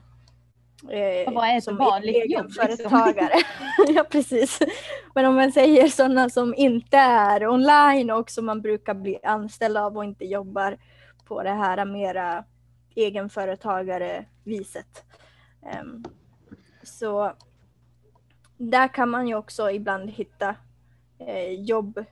eh, 0.89 1.27
Och 1.27 1.33
vad 1.33 1.47
är 1.47 1.57
ett 1.57 1.63
som 1.63 1.77
vanligt 1.77 2.31
jobb, 2.31 2.45
liksom? 2.45 2.65
egenföretagare. 2.67 3.33
ja, 3.87 4.03
precis. 4.03 4.59
Men 5.15 5.25
om 5.25 5.35
man 5.35 5.51
säger 5.51 5.87
sådana 5.87 6.29
som 6.29 6.55
inte 6.55 6.97
är 6.97 7.47
online 7.47 8.11
och 8.11 8.31
som 8.31 8.45
man 8.45 8.61
brukar 8.61 8.93
bli 8.93 9.19
anställd 9.23 9.77
av 9.77 9.97
och 9.97 10.03
inte 10.03 10.25
jobbar 10.25 10.77
på 11.25 11.43
det 11.43 11.49
här 11.53 11.85
mera 11.85 12.43
egenföretagare-viset. 12.95 15.03
Ehm, 15.71 16.03
så 16.83 17.33
där 18.57 18.87
kan 18.93 19.09
man 19.09 19.27
ju 19.27 19.35
också 19.35 19.71
ibland 19.71 20.09
hitta 20.09 20.55
eh, 21.19 21.51
jobb 21.53 22.05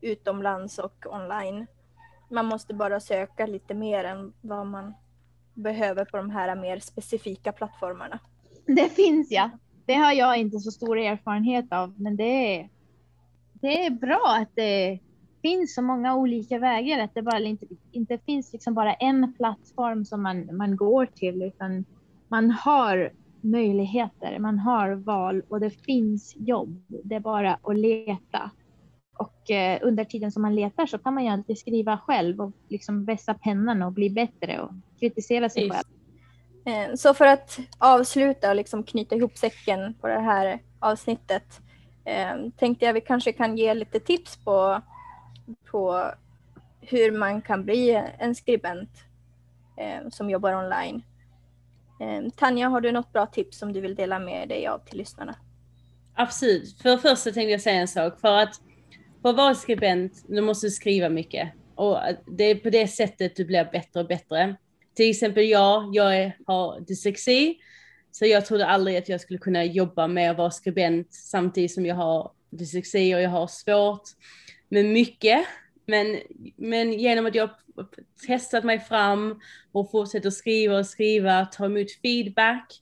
utomlands 0.00 0.78
och 0.78 1.06
online. 1.10 1.66
Man 2.28 2.46
måste 2.46 2.74
bara 2.74 3.00
söka 3.00 3.46
lite 3.46 3.74
mer 3.74 4.04
än 4.04 4.32
vad 4.40 4.66
man 4.66 4.94
behöver 5.54 6.04
på 6.04 6.16
de 6.16 6.30
här 6.30 6.56
mer 6.56 6.78
specifika 6.78 7.52
plattformarna. 7.52 8.18
Det 8.66 8.88
finns 8.88 9.30
ja. 9.30 9.50
Det 9.86 9.94
har 9.94 10.12
jag 10.12 10.36
inte 10.36 10.58
så 10.58 10.70
stor 10.70 10.98
erfarenhet 10.98 11.72
av, 11.72 12.00
men 12.00 12.16
det 12.16 12.56
är, 12.56 12.68
det 13.52 13.86
är 13.86 13.90
bra 13.90 14.36
att 14.40 14.50
det 14.54 14.98
finns 15.42 15.74
så 15.74 15.82
många 15.82 16.16
olika 16.16 16.58
vägar, 16.58 16.98
att 16.98 17.14
det 17.14 17.22
bara 17.22 17.40
inte, 17.40 17.66
inte 17.92 18.18
finns 18.18 18.52
liksom 18.52 18.74
bara 18.74 18.94
en 18.94 19.32
plattform 19.32 20.04
som 20.04 20.22
man, 20.22 20.56
man 20.56 20.76
går 20.76 21.06
till, 21.06 21.42
utan 21.42 21.84
man 22.28 22.50
har 22.50 23.12
möjligheter, 23.40 24.38
man 24.38 24.58
har 24.58 24.94
val 24.94 25.42
och 25.48 25.60
det 25.60 25.70
finns 25.70 26.34
jobb. 26.36 26.82
Det 26.88 27.14
är 27.14 27.20
bara 27.20 27.58
att 27.62 27.76
leta. 27.76 28.50
Och 29.18 29.50
eh, 29.50 29.78
under 29.82 30.04
tiden 30.04 30.32
som 30.32 30.42
man 30.42 30.54
letar 30.54 30.86
så 30.86 30.98
kan 30.98 31.14
man 31.14 31.24
ju 31.24 31.30
alltid 31.30 31.58
skriva 31.58 31.98
själv 31.98 32.40
och 32.40 32.52
liksom 32.68 33.04
vässa 33.04 33.34
pennan 33.34 33.82
och 33.82 33.92
bli 33.92 34.10
bättre 34.10 34.60
och 34.60 34.70
kritisera 35.00 35.48
sig 35.48 35.62
Just. 35.62 35.74
själv. 35.74 35.86
Eh, 36.90 36.94
Så 36.94 37.14
för 37.14 37.26
att 37.26 37.58
avsluta 37.78 38.50
och 38.50 38.56
liksom 38.56 38.82
knyta 38.82 39.14
ihop 39.14 39.36
säcken 39.36 39.94
på 39.94 40.06
det 40.06 40.20
här 40.20 40.62
avsnittet 40.78 41.60
eh, 42.04 42.50
tänkte 42.56 42.84
jag 42.84 42.92
vi 42.92 43.00
kanske 43.00 43.32
kan 43.32 43.56
ge 43.56 43.74
lite 43.74 44.00
tips 44.00 44.36
på, 44.36 44.82
på 45.70 46.12
hur 46.80 47.12
man 47.12 47.42
kan 47.42 47.64
bli 47.64 48.02
en 48.18 48.34
skribent 48.34 48.90
som 50.10 50.30
jobbar 50.30 50.54
online. 50.54 51.02
Tanja, 52.36 52.68
har 52.68 52.80
du 52.80 52.92
något 52.92 53.12
bra 53.12 53.26
tips 53.26 53.58
som 53.58 53.72
du 53.72 53.80
vill 53.80 53.94
dela 53.94 54.18
med 54.18 54.48
dig 54.48 54.66
av 54.66 54.78
till 54.78 54.98
lyssnarna? 54.98 55.34
Absolut. 56.14 56.82
För 56.82 56.90
det 56.90 56.98
första 56.98 57.30
tänkte 57.30 57.50
jag 57.50 57.60
säga 57.60 57.80
en 57.80 57.88
sak. 57.88 58.20
För 58.20 58.36
att 58.36 58.60
för 59.22 59.28
att 59.28 59.36
vara 59.36 59.54
skribent, 59.54 60.24
du 60.28 60.40
måste 60.40 60.70
skriva 60.70 61.08
mycket. 61.08 61.48
Och 61.74 61.98
det 62.26 62.44
är 62.44 62.54
på 62.54 62.70
det 62.70 62.88
sättet 62.88 63.36
du 63.36 63.44
blir 63.44 63.68
bättre 63.72 64.00
och 64.00 64.06
bättre. 64.06 64.56
Till 64.94 65.10
exempel 65.10 65.44
jag, 65.44 65.94
jag 65.94 66.32
har 66.46 66.80
dyslexi. 66.80 67.58
Så 68.10 68.26
jag 68.26 68.46
trodde 68.46 68.66
aldrig 68.66 68.96
att 68.96 69.08
jag 69.08 69.20
skulle 69.20 69.38
kunna 69.38 69.64
jobba 69.64 70.06
med 70.06 70.30
att 70.30 70.38
vara 70.38 70.50
skribent 70.50 71.12
samtidigt 71.12 71.74
som 71.74 71.86
jag 71.86 71.94
har 71.94 72.32
dyslexi 72.50 73.14
och 73.14 73.20
jag 73.20 73.30
har 73.30 73.46
svårt 73.46 74.02
med 74.68 74.84
mycket. 74.84 75.46
Men, 75.86 76.18
men 76.56 76.92
genom 76.92 77.26
att 77.26 77.34
jag 77.34 77.50
testat 78.26 78.64
mig 78.64 78.80
fram 78.80 79.40
och 79.72 79.90
fortsätter 79.90 80.30
skriva 80.30 80.78
och 80.78 80.86
skriva, 80.86 81.46
ta 81.46 81.64
emot 81.64 81.92
feedback 82.02 82.80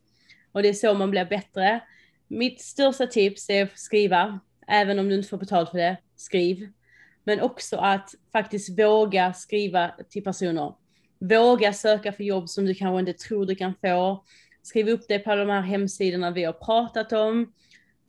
och 0.52 0.62
det 0.62 0.69
är 0.69 0.73
så 0.73 0.95
man 0.95 1.11
blir 1.11 1.25
bättre. 1.25 1.81
Mitt 2.28 2.61
största 2.61 3.07
tips 3.07 3.50
är 3.50 3.62
att 3.62 3.78
skriva, 3.78 4.40
även 4.66 4.99
om 4.99 5.09
du 5.09 5.14
inte 5.14 5.28
får 5.28 5.38
betalt 5.38 5.71
för 5.71 5.78
det, 5.78 5.97
skriv. 6.16 6.68
Men 7.25 7.40
också 7.40 7.76
att 7.76 8.14
faktiskt 8.32 8.78
våga 8.78 9.32
skriva 9.32 9.90
till 10.08 10.25
personer. 10.25 10.75
Våga 11.18 11.73
söka 11.73 12.12
för 12.12 12.25
jobb 12.25 12.49
som 12.49 12.64
du 12.64 12.75
kanske 12.75 13.00
inte 13.00 13.12
tror 13.12 13.46
du 13.46 13.54
kan 13.54 13.75
få. 13.80 14.25
Skriv 14.62 14.88
upp 14.88 15.08
det 15.08 15.18
på 15.18 15.35
de 15.35 15.49
här 15.49 15.61
hemsidorna 15.61 16.30
vi 16.30 16.44
har 16.44 16.52
pratat 16.52 17.12
om. 17.12 17.52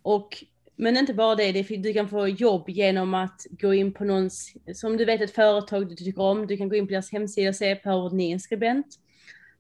Och, 0.02 0.44
men 0.76 0.98
inte 0.98 1.14
bara 1.14 1.36
det, 1.36 1.52
det 1.52 1.60
är- 1.72 1.78
du 1.78 1.94
kan 1.94 2.10
få 2.10 2.28
jobb 2.28 2.70
genom 2.70 3.14
att 3.14 3.46
gå 3.50 3.74
in 3.74 3.94
på 3.94 4.04
någons, 4.06 4.54
som 4.76 4.98
du 4.98 5.06
vet 5.06 5.22
ett 5.22 5.36
företag 5.36 5.90
du 5.90 5.96
tycker 5.96 6.22
om, 6.22 6.48
du 6.48 6.58
kan 6.58 6.70
gå 6.70 6.76
in 6.76 6.88
på 6.88 6.92
deras 6.92 7.12
hemsida 7.12 7.50
och 7.50 7.56
se, 7.56 7.76
behöver 7.84 8.10
ni 8.10 8.32
en 8.32 8.40
skribent? 8.40 9.00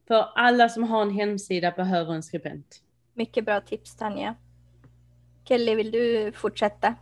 För 0.07 0.25
alla 0.35 0.69
som 0.69 0.83
har 0.83 1.01
en 1.01 1.11
hemsida 1.11 1.71
behöver 1.71 2.13
en 2.13 2.23
skribent. 2.23 2.81
Mycket 3.13 3.45
bra 3.45 3.61
tips 3.61 3.95
Tanja. 3.95 4.35
Kelly, 5.47 5.75
vill 5.75 5.91
du 5.91 6.31
fortsätta? 6.31 6.95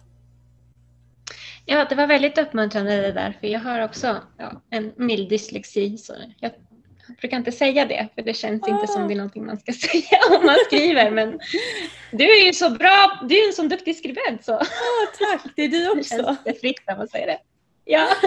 Ja, 1.65 1.85
det 1.89 1.95
var 1.95 2.07
väldigt 2.07 2.37
uppmuntrande 2.37 3.01
det 3.01 3.11
där, 3.11 3.37
för 3.39 3.47
jag 3.47 3.59
har 3.59 3.79
också 3.83 4.21
ja, 4.37 4.61
en 4.69 4.93
mild 4.97 5.29
dyslexi. 5.29 5.97
Så 5.97 6.13
jag 6.39 6.51
brukar 7.21 7.37
inte 7.37 7.51
säga 7.51 7.85
det, 7.85 8.07
för 8.15 8.21
det 8.21 8.33
känns 8.33 8.67
inte 8.67 8.87
som 8.87 9.07
det 9.07 9.13
är 9.13 9.15
någonting 9.15 9.45
man 9.45 9.57
ska 9.59 9.73
säga 9.87 10.19
om 10.39 10.45
man 10.45 10.55
skriver. 10.65 11.11
Men 11.11 11.39
du 12.11 12.23
är 12.23 12.45
ju 12.45 12.53
så 12.53 12.69
bra, 12.69 13.19
du 13.29 13.35
är 13.43 13.47
en 13.47 13.53
sån 13.53 13.69
duktig 13.69 13.97
skribent 13.97 14.45
så 14.45 14.53
Åh, 14.53 14.61
tack, 15.19 15.51
det 15.55 15.61
är 15.63 15.67
du 15.67 15.79
det 15.83 15.91
också. 15.91 16.15
känns 16.15 16.43
det 16.45 16.61
fritt 16.61 16.83
när 16.87 16.97
man 16.97 17.07
säger 17.07 17.27
det. 17.27 17.39
Ja. 17.85 18.07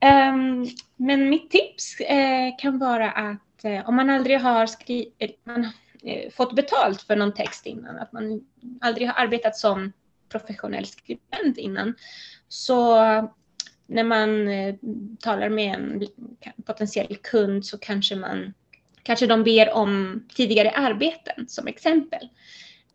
Ehm, 0.00 0.66
men 0.96 1.28
mitt 1.30 1.50
tips 1.50 2.00
eh, 2.00 2.56
kan 2.58 2.78
vara 2.78 3.10
att 3.10 3.64
eh, 3.64 3.88
om 3.88 3.96
man 3.96 4.10
aldrig 4.10 4.40
har 4.40 4.66
skri- 4.66 5.12
eh, 5.18 5.30
man, 5.44 5.64
eh, 6.02 6.30
fått 6.32 6.56
betalt 6.56 7.02
för 7.02 7.16
någon 7.16 7.34
text 7.34 7.66
innan, 7.66 7.98
att 7.98 8.12
man 8.12 8.40
aldrig 8.80 9.08
har 9.08 9.24
arbetat 9.24 9.56
som 9.56 9.92
professionell 10.38 10.86
skribent 10.86 11.58
innan, 11.58 11.94
så 12.48 12.94
när 13.86 14.04
man 14.04 14.48
eh, 14.48 14.74
talar 15.20 15.48
med 15.48 15.74
en 15.74 16.06
potentiell 16.64 17.16
kund 17.16 17.66
så 17.66 17.78
kanske 17.78 18.16
man 18.16 18.54
kanske 19.02 19.26
de 19.26 19.44
ber 19.44 19.72
om 19.72 20.24
tidigare 20.34 20.70
arbeten 20.70 21.48
som 21.48 21.66
exempel. 21.66 22.28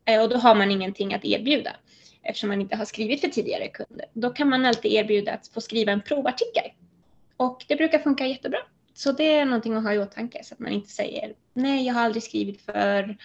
Eh, 0.06 0.22
och 0.22 0.30
då 0.30 0.38
har 0.38 0.56
man 0.56 0.72
ingenting 0.72 1.14
att 1.14 1.26
erbjuda 1.26 1.76
eftersom 2.24 2.50
man 2.50 2.62
inte 2.62 2.76
har 2.76 2.86
skrivit 2.86 3.22
för 3.22 3.28
tidigare 3.28 3.68
kunder. 3.68 4.06
Då 4.14 4.30
kan 4.30 4.50
man 4.50 4.66
alltid 4.66 4.92
erbjuda 4.92 5.34
att 5.34 5.48
få 5.48 5.62
skriva 5.62 5.92
en 5.92 6.02
provartikel. 6.02 6.72
Och 7.38 7.66
det 7.68 7.76
brukar 7.76 8.00
funka 8.00 8.28
jättebra. 8.28 8.60
Så 8.94 9.12
det 9.12 9.34
är 9.34 9.46
någonting 9.46 9.74
att 9.74 9.84
ha 9.84 9.94
i 9.94 10.00
åtanke 10.00 10.44
så 10.44 10.54
att 10.54 10.60
man 10.60 10.72
inte 10.72 10.90
säger 10.90 11.34
nej, 11.54 11.86
jag 11.86 11.94
har 11.94 12.02
aldrig 12.02 12.24
skrivit 12.24 12.62
för 12.62 13.18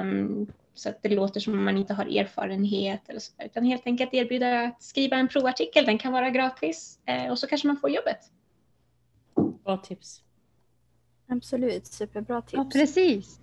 um, 0.00 0.52
så 0.80 0.88
att 0.88 1.02
det 1.02 1.08
låter 1.08 1.40
som 1.40 1.52
om 1.52 1.64
man 1.64 1.76
inte 1.76 1.94
har 1.94 2.04
erfarenhet 2.04 3.08
eller 3.08 3.20
så, 3.20 3.32
där. 3.36 3.46
utan 3.46 3.64
helt 3.64 3.86
enkelt 3.86 4.14
erbjuda 4.14 4.62
att 4.62 4.82
skriva 4.82 5.16
en 5.16 5.28
provartikel. 5.28 5.84
Den 5.84 5.98
kan 5.98 6.12
vara 6.12 6.30
gratis 6.30 6.98
eh, 7.06 7.30
och 7.30 7.38
så 7.38 7.46
kanske 7.46 7.66
man 7.66 7.76
får 7.76 7.90
jobbet. 7.90 8.18
Bra 9.64 9.76
tips. 9.76 10.22
Absolut, 11.28 11.86
superbra 11.86 12.42
tips. 12.42 12.52
Ja, 12.52 12.70
precis. 12.72 13.40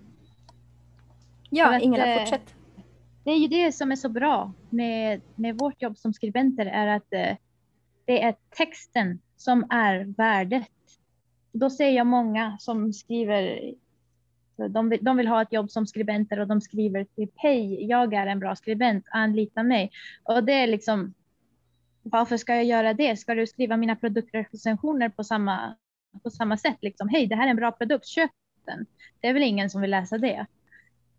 Ja, 1.50 1.76
att, 1.76 1.82
Ingela, 1.82 2.06
eh, 2.06 2.18
fortsätt. 2.18 2.54
Det 3.24 3.30
är 3.30 3.38
ju 3.38 3.48
det 3.48 3.72
som 3.72 3.92
är 3.92 3.96
så 3.96 4.08
bra 4.08 4.52
med, 4.70 5.20
med 5.34 5.58
vårt 5.58 5.82
jobb 5.82 5.98
som 5.98 6.12
skribenter 6.12 6.66
är 6.66 6.86
att 6.86 7.12
eh, 7.12 7.36
det 8.04 8.22
är 8.22 8.34
texten 8.56 9.20
som 9.36 9.66
är 9.70 10.14
värdet. 10.16 10.68
Då 11.52 11.70
ser 11.70 11.90
jag 11.90 12.06
många 12.06 12.56
som 12.60 12.92
skriver, 12.92 13.74
de 14.68 14.88
vill, 14.88 15.04
de 15.04 15.16
vill 15.16 15.28
ha 15.28 15.42
ett 15.42 15.52
jobb 15.52 15.70
som 15.70 15.86
skribenter 15.86 16.40
och 16.40 16.46
de 16.46 16.60
skriver 16.60 17.04
typ 17.04 17.30
hej, 17.34 17.84
jag 17.84 18.14
är 18.14 18.26
en 18.26 18.38
bra 18.38 18.56
skribent, 18.56 19.04
anlita 19.10 19.62
mig. 19.62 19.90
Och 20.22 20.44
det 20.44 20.52
är 20.52 20.66
liksom, 20.66 21.14
varför 22.02 22.36
ska 22.36 22.54
jag 22.54 22.64
göra 22.64 22.94
det? 22.94 23.16
Ska 23.16 23.34
du 23.34 23.46
skriva 23.46 23.76
mina 23.76 23.96
produktrecensioner 23.96 25.08
på 25.08 25.24
samma, 25.24 25.76
på 26.22 26.30
samma 26.30 26.56
sätt? 26.56 26.76
Liksom, 26.80 27.08
hej, 27.08 27.26
det 27.26 27.36
här 27.36 27.46
är 27.46 27.50
en 27.50 27.56
bra 27.56 27.72
produkt, 27.72 28.06
köp 28.06 28.30
den. 28.66 28.86
Det 29.20 29.28
är 29.28 29.32
väl 29.32 29.42
ingen 29.42 29.70
som 29.70 29.80
vill 29.80 29.90
läsa 29.90 30.18
det. 30.18 30.46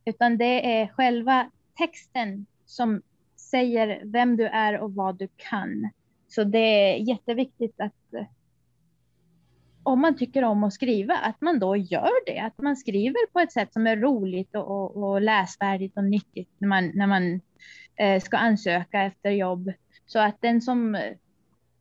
Utan 0.06 0.38
det 0.38 0.82
är 0.82 0.88
själva 0.88 1.52
texten 1.78 2.46
som 2.66 3.02
säger 3.36 4.02
vem 4.06 4.38
du 4.38 4.46
är 4.46 4.80
och 4.80 4.94
vad 4.94 5.18
du 5.18 5.28
kan. 5.36 5.90
Så 6.28 6.44
det 6.44 6.58
är 6.58 6.98
jätteviktigt 6.98 7.80
att 7.80 7.94
om 9.84 10.02
man 10.02 10.18
tycker 10.18 10.44
om 10.44 10.64
att 10.64 10.74
skriva, 10.74 11.14
att 11.14 11.42
man 11.42 11.60
då 11.60 11.76
gör 11.76 12.26
det. 12.26 12.40
Att 12.40 12.58
man 12.58 12.76
skriver 12.76 13.32
på 13.34 13.40
ett 13.40 13.52
sätt 13.52 13.74
som 13.74 13.88
är 13.88 13.98
roligt 13.98 14.56
och, 14.56 14.72
och, 14.72 15.04
och 15.04 15.22
läsvärdigt 15.22 15.98
och 15.98 16.04
nyttigt 16.04 16.50
när 16.58 16.68
man, 16.68 16.92
när 16.94 17.08
man 17.08 17.42
eh, 17.96 18.22
ska 18.22 18.38
ansöka 18.38 19.02
efter 19.02 19.30
jobb. 19.30 19.72
Så 20.06 20.20
att 20.20 20.42
den 20.42 20.62
som, 20.62 20.98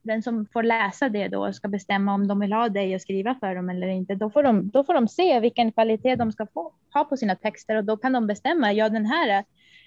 den 0.02 0.22
som 0.22 0.46
får 0.46 0.62
läsa 0.62 1.08
det 1.08 1.28
då 1.28 1.52
ska 1.52 1.68
bestämma 1.68 2.14
om 2.14 2.28
de 2.28 2.40
vill 2.40 2.52
ha 2.52 2.68
dig 2.68 2.94
att 2.94 3.02
skriva 3.02 3.34
för 3.34 3.54
dem 3.54 3.70
eller 3.70 3.88
inte. 3.88 4.14
Då 4.14 4.30
får 4.30 4.42
de, 4.42 4.70
då 4.70 4.84
får 4.84 4.94
de 4.94 5.08
se 5.08 5.40
vilken 5.40 5.72
kvalitet 5.72 6.16
de 6.16 6.32
ska 6.32 6.46
få, 6.46 6.72
ha 6.94 7.04
på 7.04 7.16
sina 7.16 7.36
texter 7.36 7.76
och 7.76 7.84
då 7.84 7.96
kan 7.96 8.12
de 8.12 8.26
bestämma, 8.26 8.72
ja 8.72 8.88
den 8.88 9.06
här, 9.06 9.44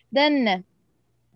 den, 0.09 0.63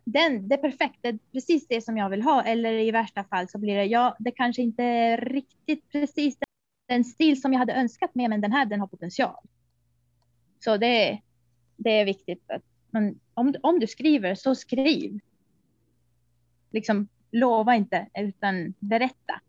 den, 0.04 0.48
det 0.48 0.56
är 0.56 0.62
perfekt, 0.62 1.00
det 1.02 1.08
är 1.08 1.20
precis 1.34 1.68
det 1.68 1.82
som 1.82 1.98
jag 1.98 2.10
vill 2.10 2.22
ha. 2.22 2.44
Eller 2.44 2.72
i 2.72 2.92
värsta 2.92 3.24
fall 3.24 3.48
så 3.48 3.58
blir 3.58 3.76
det, 3.76 3.86
ja 3.86 4.16
det 4.20 4.32
kanske 4.32 4.62
inte 4.62 4.84
är 4.84 5.18
riktigt 5.18 5.92
precis 5.92 6.38
den 6.88 7.04
stil 7.04 7.42
som 7.42 7.54
jag 7.54 7.60
hade 7.60 7.74
önskat 7.74 8.16
med, 8.16 8.30
men 8.30 8.42
den 8.42 8.52
här 8.52 8.66
den 8.66 8.80
har 8.80 8.88
potential. 8.88 9.36
Så 10.60 10.78
det, 10.78 11.10
är- 11.10 11.22
det 11.78 11.90
är 11.90 12.06
viktigt 12.06 12.44
att 12.52 12.62
man, 12.92 13.20
om, 13.34 13.54
om 13.62 13.80
du 13.80 13.88
skriver 13.88 14.36
så 14.36 14.56
skriv. 14.56 15.20
Liksom 16.72 17.08
lova 17.32 17.76
inte 17.76 18.08
utan 18.18 18.74
berätta. 18.80 19.40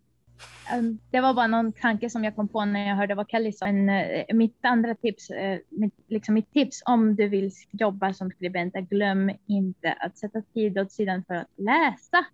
Um, 0.79 0.99
Det 1.11 1.21
var 1.21 1.35
bara 1.35 1.47
någon 1.47 1.73
tanke 1.73 2.11
som 2.11 2.25
jag 2.25 2.37
kom 2.37 2.49
på 2.49 2.65
när 2.65 2.89
jag 2.89 2.97
hörde 2.97 3.15
vad 3.15 3.31
Kelly 3.31 3.53
sa. 3.53 3.73
Men, 3.73 3.89
eh, 3.89 4.35
mitt 4.35 4.59
andra 4.65 4.95
tips, 4.95 5.31
eh, 5.31 5.59
mitt, 5.69 5.95
liksom 6.07 6.35
mitt 6.35 6.53
tips 6.53 6.83
om 6.87 7.17
du 7.17 7.29
vill 7.29 7.51
jobba 7.71 8.13
som 8.13 8.31
skribent, 8.31 8.77
är 8.77 8.81
glöm 8.81 9.31
inte 9.47 9.93
att 9.93 10.19
sätta 10.19 10.43
tid 10.43 10.79
åt 10.79 10.93
sidan 10.93 11.25
för 11.25 11.35
att 11.35 11.47
läsa. 11.57 12.25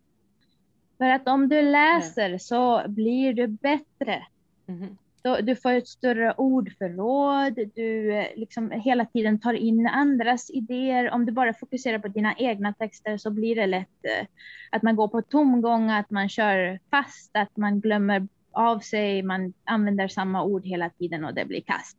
För 0.99 1.05
att 1.05 1.29
om 1.29 1.49
du 1.49 1.62
läser 1.62 2.38
så 2.38 2.85
blir 2.88 3.35
du 3.35 3.47
bättre. 3.47 4.27
Mm. 4.72 4.96
Då, 5.22 5.37
du 5.37 5.56
får 5.56 5.72
ett 5.72 5.88
större 5.88 6.35
ordförråd, 6.35 7.58
du 7.74 8.14
eh, 8.14 8.26
liksom 8.37 8.70
hela 8.70 9.04
tiden 9.04 9.40
tar 9.40 9.54
in 9.54 9.87
andras 9.87 10.50
idéer. 10.50 11.11
Om 11.11 11.26
du 11.26 11.32
bara 11.32 11.54
fokuserar 11.54 11.98
på 11.98 12.08
dina 12.08 12.35
egna 12.35 12.72
texter 12.72 13.16
så 13.18 13.30
blir 13.30 13.56
det 13.56 13.66
lätt 13.66 14.04
eh, 14.04 14.26
att 14.70 14.82
man 14.82 14.96
går 14.96 15.08
på 15.08 15.22
tomgång, 15.22 15.90
att 15.90 16.11
man 16.11 16.28
kör 16.28 16.78
fast, 16.90 17.30
att 17.37 17.56
man 17.56 17.80
glömmer 17.80 18.28
av 18.52 18.78
sig, 18.78 19.22
man 19.22 19.52
använder 19.64 20.08
samma 20.08 20.44
ord 20.44 20.66
hela 20.66 20.90
tiden 20.90 21.24
och 21.24 21.35
det 21.35 21.44
blir 21.44 21.61
kast. 21.61 21.98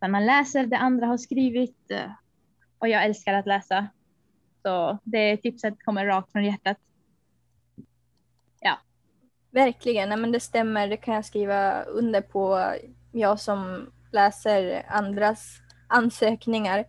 Men 0.00 0.10
man 0.10 0.26
läser 0.26 0.66
det 0.66 0.78
andra 0.78 1.06
har 1.06 1.16
skrivit 1.16 1.90
eh, 1.90 2.10
och 2.78 2.88
jag 2.88 3.04
älskar 3.04 3.34
att 3.34 3.46
läsa. 3.46 3.86
Så 4.62 4.98
det 5.04 5.36
tipset 5.36 5.74
kommer 5.84 6.06
rakt 6.06 6.32
från 6.32 6.44
hjärtat. 6.44 6.78
Verkligen, 9.56 10.08
nej 10.08 10.18
men 10.18 10.32
det 10.32 10.40
stämmer. 10.40 10.88
Det 10.88 10.96
kan 10.96 11.14
jag 11.14 11.24
skriva 11.24 11.82
under 11.82 12.20
på. 12.20 12.72
Jag 13.12 13.40
som 13.40 13.90
läser 14.12 14.86
andras 14.88 15.60
ansökningar. 15.86 16.84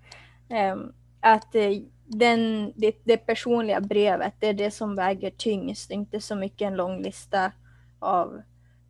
Ehm, 0.49 0.93
att 1.19 1.55
eh, 1.55 1.71
den, 2.05 2.73
det, 2.75 2.95
det 3.03 3.17
personliga 3.17 3.81
brevet, 3.81 4.33
det 4.39 4.47
är 4.47 4.53
det 4.53 4.71
som 4.71 4.95
väger 4.95 5.29
tyngst. 5.29 5.91
Inte 5.91 6.21
så 6.21 6.35
mycket 6.35 6.65
en 6.67 6.75
lång 6.75 7.01
lista 7.01 7.51
av 7.99 8.41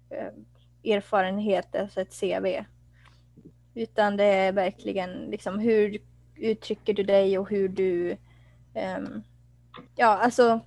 eh, 0.10 0.94
erfarenheter, 0.94 1.82
alltså 1.82 2.02
ett 2.02 2.20
CV. 2.20 2.64
Utan 3.74 4.18
det 4.18 4.24
är 4.24 4.52
verkligen 4.52 5.10
liksom 5.10 5.60
hur 5.60 5.98
uttrycker 6.36 6.94
du 6.94 7.04
dig 7.04 7.38
och 7.38 7.50
hur 7.50 7.70
du 7.70 8.18
ehm, 8.74 9.24
Ja, 9.96 10.08
alltså 10.08 10.60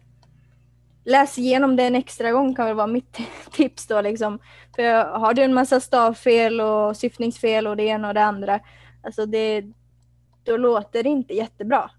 läs 1.04 1.38
igenom 1.38 1.76
det 1.76 1.82
en 1.82 1.94
extra 1.94 2.32
gång 2.32 2.54
kan 2.54 2.66
väl 2.66 2.76
vara 2.76 2.86
mitt 2.86 3.20
tips 3.52 3.86
då 3.86 4.00
liksom. 4.00 4.38
För 4.76 5.04
har 5.18 5.34
du 5.34 5.42
en 5.42 5.54
massa 5.54 5.80
stavfel 5.80 6.60
och 6.60 6.96
syftningsfel 6.96 7.66
och 7.66 7.76
det 7.76 7.82
ena 7.82 8.08
och 8.08 8.14
det 8.14 8.24
andra, 8.24 8.60
alltså 9.02 9.26
det, 9.26 9.64
då 10.44 10.56
låter 10.56 11.02
det 11.02 11.08
inte 11.08 11.34
jättebra. 11.34 11.90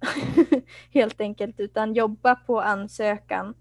Helt 0.93 1.21
enkelt, 1.21 1.59
utan 1.59 1.93
jobba 1.93 2.35
på 2.35 2.61
ansökan 2.61 3.53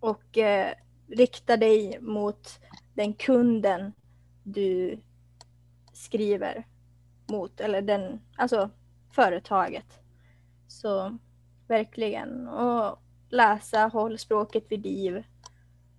och 0.00 0.38
eh, 0.38 0.72
rikta 1.08 1.56
dig 1.56 1.98
mot 2.00 2.60
den 2.94 3.14
kunden 3.14 3.92
du 4.42 4.98
skriver 5.92 6.66
mot, 7.30 7.60
eller 7.60 7.82
den, 7.82 8.20
alltså 8.36 8.70
företaget. 9.10 9.98
Så 10.68 11.18
verkligen. 11.68 12.48
Och 12.48 13.01
läsa, 13.32 13.86
håll 13.86 14.18
språket 14.18 14.64
vid 14.68 14.82
liv. 14.82 15.24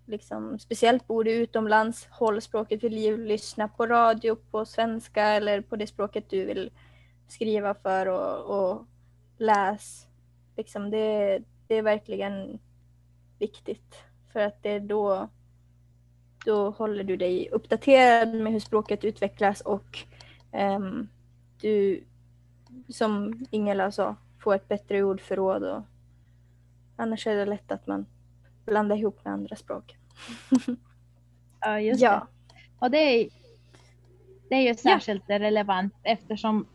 Liksom, 0.05 0.59
speciellt 0.59 1.07
bor 1.07 1.23
du 1.23 1.31
utomlands, 1.31 2.07
håll 2.11 2.41
språket 2.41 2.83
vid 2.83 2.91
liv, 2.91 3.19
lyssna 3.19 3.67
på 3.67 3.87
radio 3.87 4.35
på 4.35 4.65
svenska 4.65 5.23
eller 5.23 5.61
på 5.61 5.75
det 5.75 5.87
språket 5.87 6.29
du 6.29 6.45
vill 6.45 6.71
skriva 7.27 7.73
för 7.73 8.05
och, 8.05 8.59
och 8.59 8.85
läs. 9.37 10.07
Liksom 10.57 10.89
det, 10.89 11.39
det 11.67 11.75
är 11.75 11.81
verkligen 11.81 12.59
viktigt 13.39 13.95
för 14.33 14.39
att 14.39 14.63
det 14.63 14.69
är 14.69 14.79
då, 14.79 15.29
då 16.45 16.69
håller 16.69 17.03
du 17.03 17.17
dig 17.17 17.49
uppdaterad 17.51 18.33
med 18.33 18.53
hur 18.53 18.59
språket 18.59 19.03
utvecklas 19.03 19.61
och 19.61 19.99
um, 20.51 21.09
du, 21.61 22.03
som 22.89 23.45
Ingela 23.51 23.91
sa, 23.91 24.15
får 24.39 24.55
ett 24.55 24.67
bättre 24.67 25.03
ordförråd 25.03 25.63
och 25.63 25.81
Annars 26.95 27.27
är 27.27 27.35
det 27.35 27.45
lätt 27.45 27.71
att 27.71 27.87
man 27.87 28.05
blandar 28.65 28.95
ihop 28.95 29.25
med 29.25 29.33
andra 29.33 29.55
språk. 29.55 29.95
Ja, 31.65 31.79
just 31.79 32.01
ja, 32.01 32.11
det. 32.11 32.55
Och 32.79 32.91
det 32.91 32.97
är, 32.97 33.29
det 34.49 34.55
är 34.55 34.61
ju 34.61 34.75
särskilt 34.75 35.29
relevant 35.29 35.93
eftersom 36.03 36.67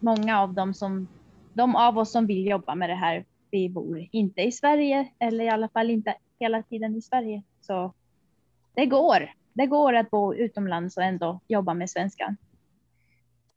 många 0.00 0.40
av 0.40 0.54
dem 0.54 0.74
som, 0.74 1.08
de 1.52 1.76
av 1.76 1.98
oss 1.98 2.12
som 2.12 2.26
vill 2.26 2.46
jobba 2.46 2.74
med 2.74 2.90
det 2.90 2.94
här, 2.94 3.24
vi 3.50 3.68
bor 3.68 4.08
inte 4.12 4.42
i 4.42 4.52
Sverige 4.52 5.08
eller 5.18 5.44
i 5.44 5.48
alla 5.48 5.68
fall 5.68 5.90
inte 5.90 6.14
hela 6.40 6.62
tiden 6.62 6.96
i 6.96 7.02
Sverige. 7.02 7.42
Så 7.60 7.94
det 8.74 8.86
går. 8.86 9.32
Det 9.52 9.66
går 9.66 9.94
att 9.94 10.10
bo 10.10 10.34
utomlands 10.34 10.96
och 10.96 11.02
ändå 11.02 11.40
jobba 11.48 11.74
med 11.74 11.90
svenskan. 11.90 12.36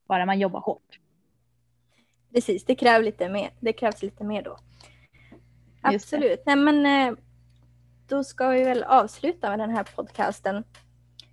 Bara 0.08 0.26
man 0.26 0.40
jobbar 0.40 0.60
hårt. 0.60 1.00
precis. 2.34 2.66
Det, 2.66 2.76
kräver 2.76 3.06
lite 3.06 3.30
mer, 3.30 3.50
det 3.60 3.74
krävs 3.74 4.02
lite 4.04 4.24
mer 4.24 4.44
då. 4.44 4.58
Absolut. 5.96 6.44
Nej, 6.46 6.56
men, 6.56 6.86
eh, 6.86 7.18
då 8.08 8.24
ska 8.24 8.50
vi 8.50 8.64
väl 8.64 8.84
avsluta 8.84 9.50
med 9.50 9.60
den 9.60 9.70
här 9.70 9.84
podcasten. 9.96 10.64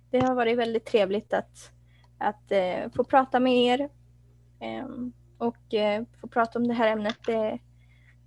Det 0.09 0.19
har 0.19 0.35
varit 0.35 0.57
väldigt 0.57 0.85
trevligt 0.85 1.33
att, 1.33 1.71
att 2.17 2.51
eh, 2.51 2.91
få 2.95 3.03
prata 3.03 3.39
med 3.39 3.57
er 3.57 3.89
ehm, 4.59 5.13
och 5.37 5.73
eh, 5.73 6.03
få 6.21 6.27
prata 6.27 6.59
om 6.59 6.67
det 6.67 6.73
här 6.73 6.87
ämnet. 6.87 7.17
Det 7.25 7.33
är 7.33 7.59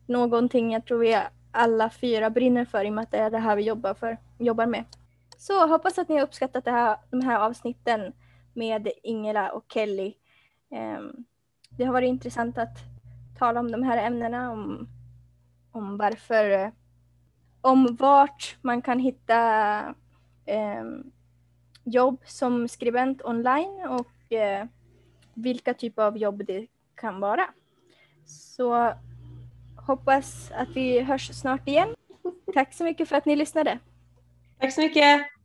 någonting 0.06 0.72
jag 0.72 0.84
tror 0.84 0.98
vi 0.98 1.18
alla 1.50 1.90
fyra 1.90 2.30
brinner 2.30 2.64
för 2.64 2.84
i 2.84 2.88
och 2.88 2.92
med 2.92 3.02
att 3.02 3.10
det 3.10 3.18
är 3.18 3.30
det 3.30 3.38
här 3.38 3.56
vi 3.56 3.62
jobbar, 3.62 3.94
för, 3.94 4.18
jobbar 4.38 4.66
med. 4.66 4.84
Så 5.38 5.66
hoppas 5.66 5.98
att 5.98 6.08
ni 6.08 6.14
har 6.14 6.22
uppskattat 6.22 6.64
det 6.64 6.70
här, 6.70 6.96
de 7.10 7.20
här 7.20 7.38
avsnitten 7.38 8.12
med 8.52 8.88
Ingela 9.02 9.52
och 9.52 9.64
Kelly. 9.72 10.14
Ehm, 10.70 11.24
det 11.70 11.84
har 11.84 11.92
varit 11.92 12.08
intressant 12.08 12.58
att 12.58 12.78
tala 13.38 13.60
om 13.60 13.70
de 13.72 13.82
här 13.82 14.06
ämnena, 14.06 14.52
om, 14.52 14.88
om 15.78 15.96
varför, 15.96 16.72
om 17.60 17.96
vart 17.96 18.56
man 18.62 18.82
kan 18.82 18.98
hitta 18.98 19.78
eh, 20.46 20.84
jobb 21.84 22.20
som 22.24 22.68
skribent 22.68 23.24
online 23.24 23.88
och 23.88 24.32
eh, 24.32 24.66
vilka 25.34 25.74
typer 25.74 26.02
av 26.02 26.18
jobb 26.18 26.44
det 26.46 26.66
kan 26.94 27.20
vara. 27.20 27.44
Så 28.26 28.94
hoppas 29.86 30.50
att 30.50 30.68
vi 30.68 31.00
hörs 31.00 31.30
snart 31.34 31.68
igen. 31.68 31.94
Tack 32.54 32.74
så 32.74 32.84
mycket 32.84 33.08
för 33.08 33.16
att 33.16 33.24
ni 33.24 33.36
lyssnade. 33.36 33.78
Tack 34.58 34.72
så 34.72 34.80
mycket. 34.80 35.37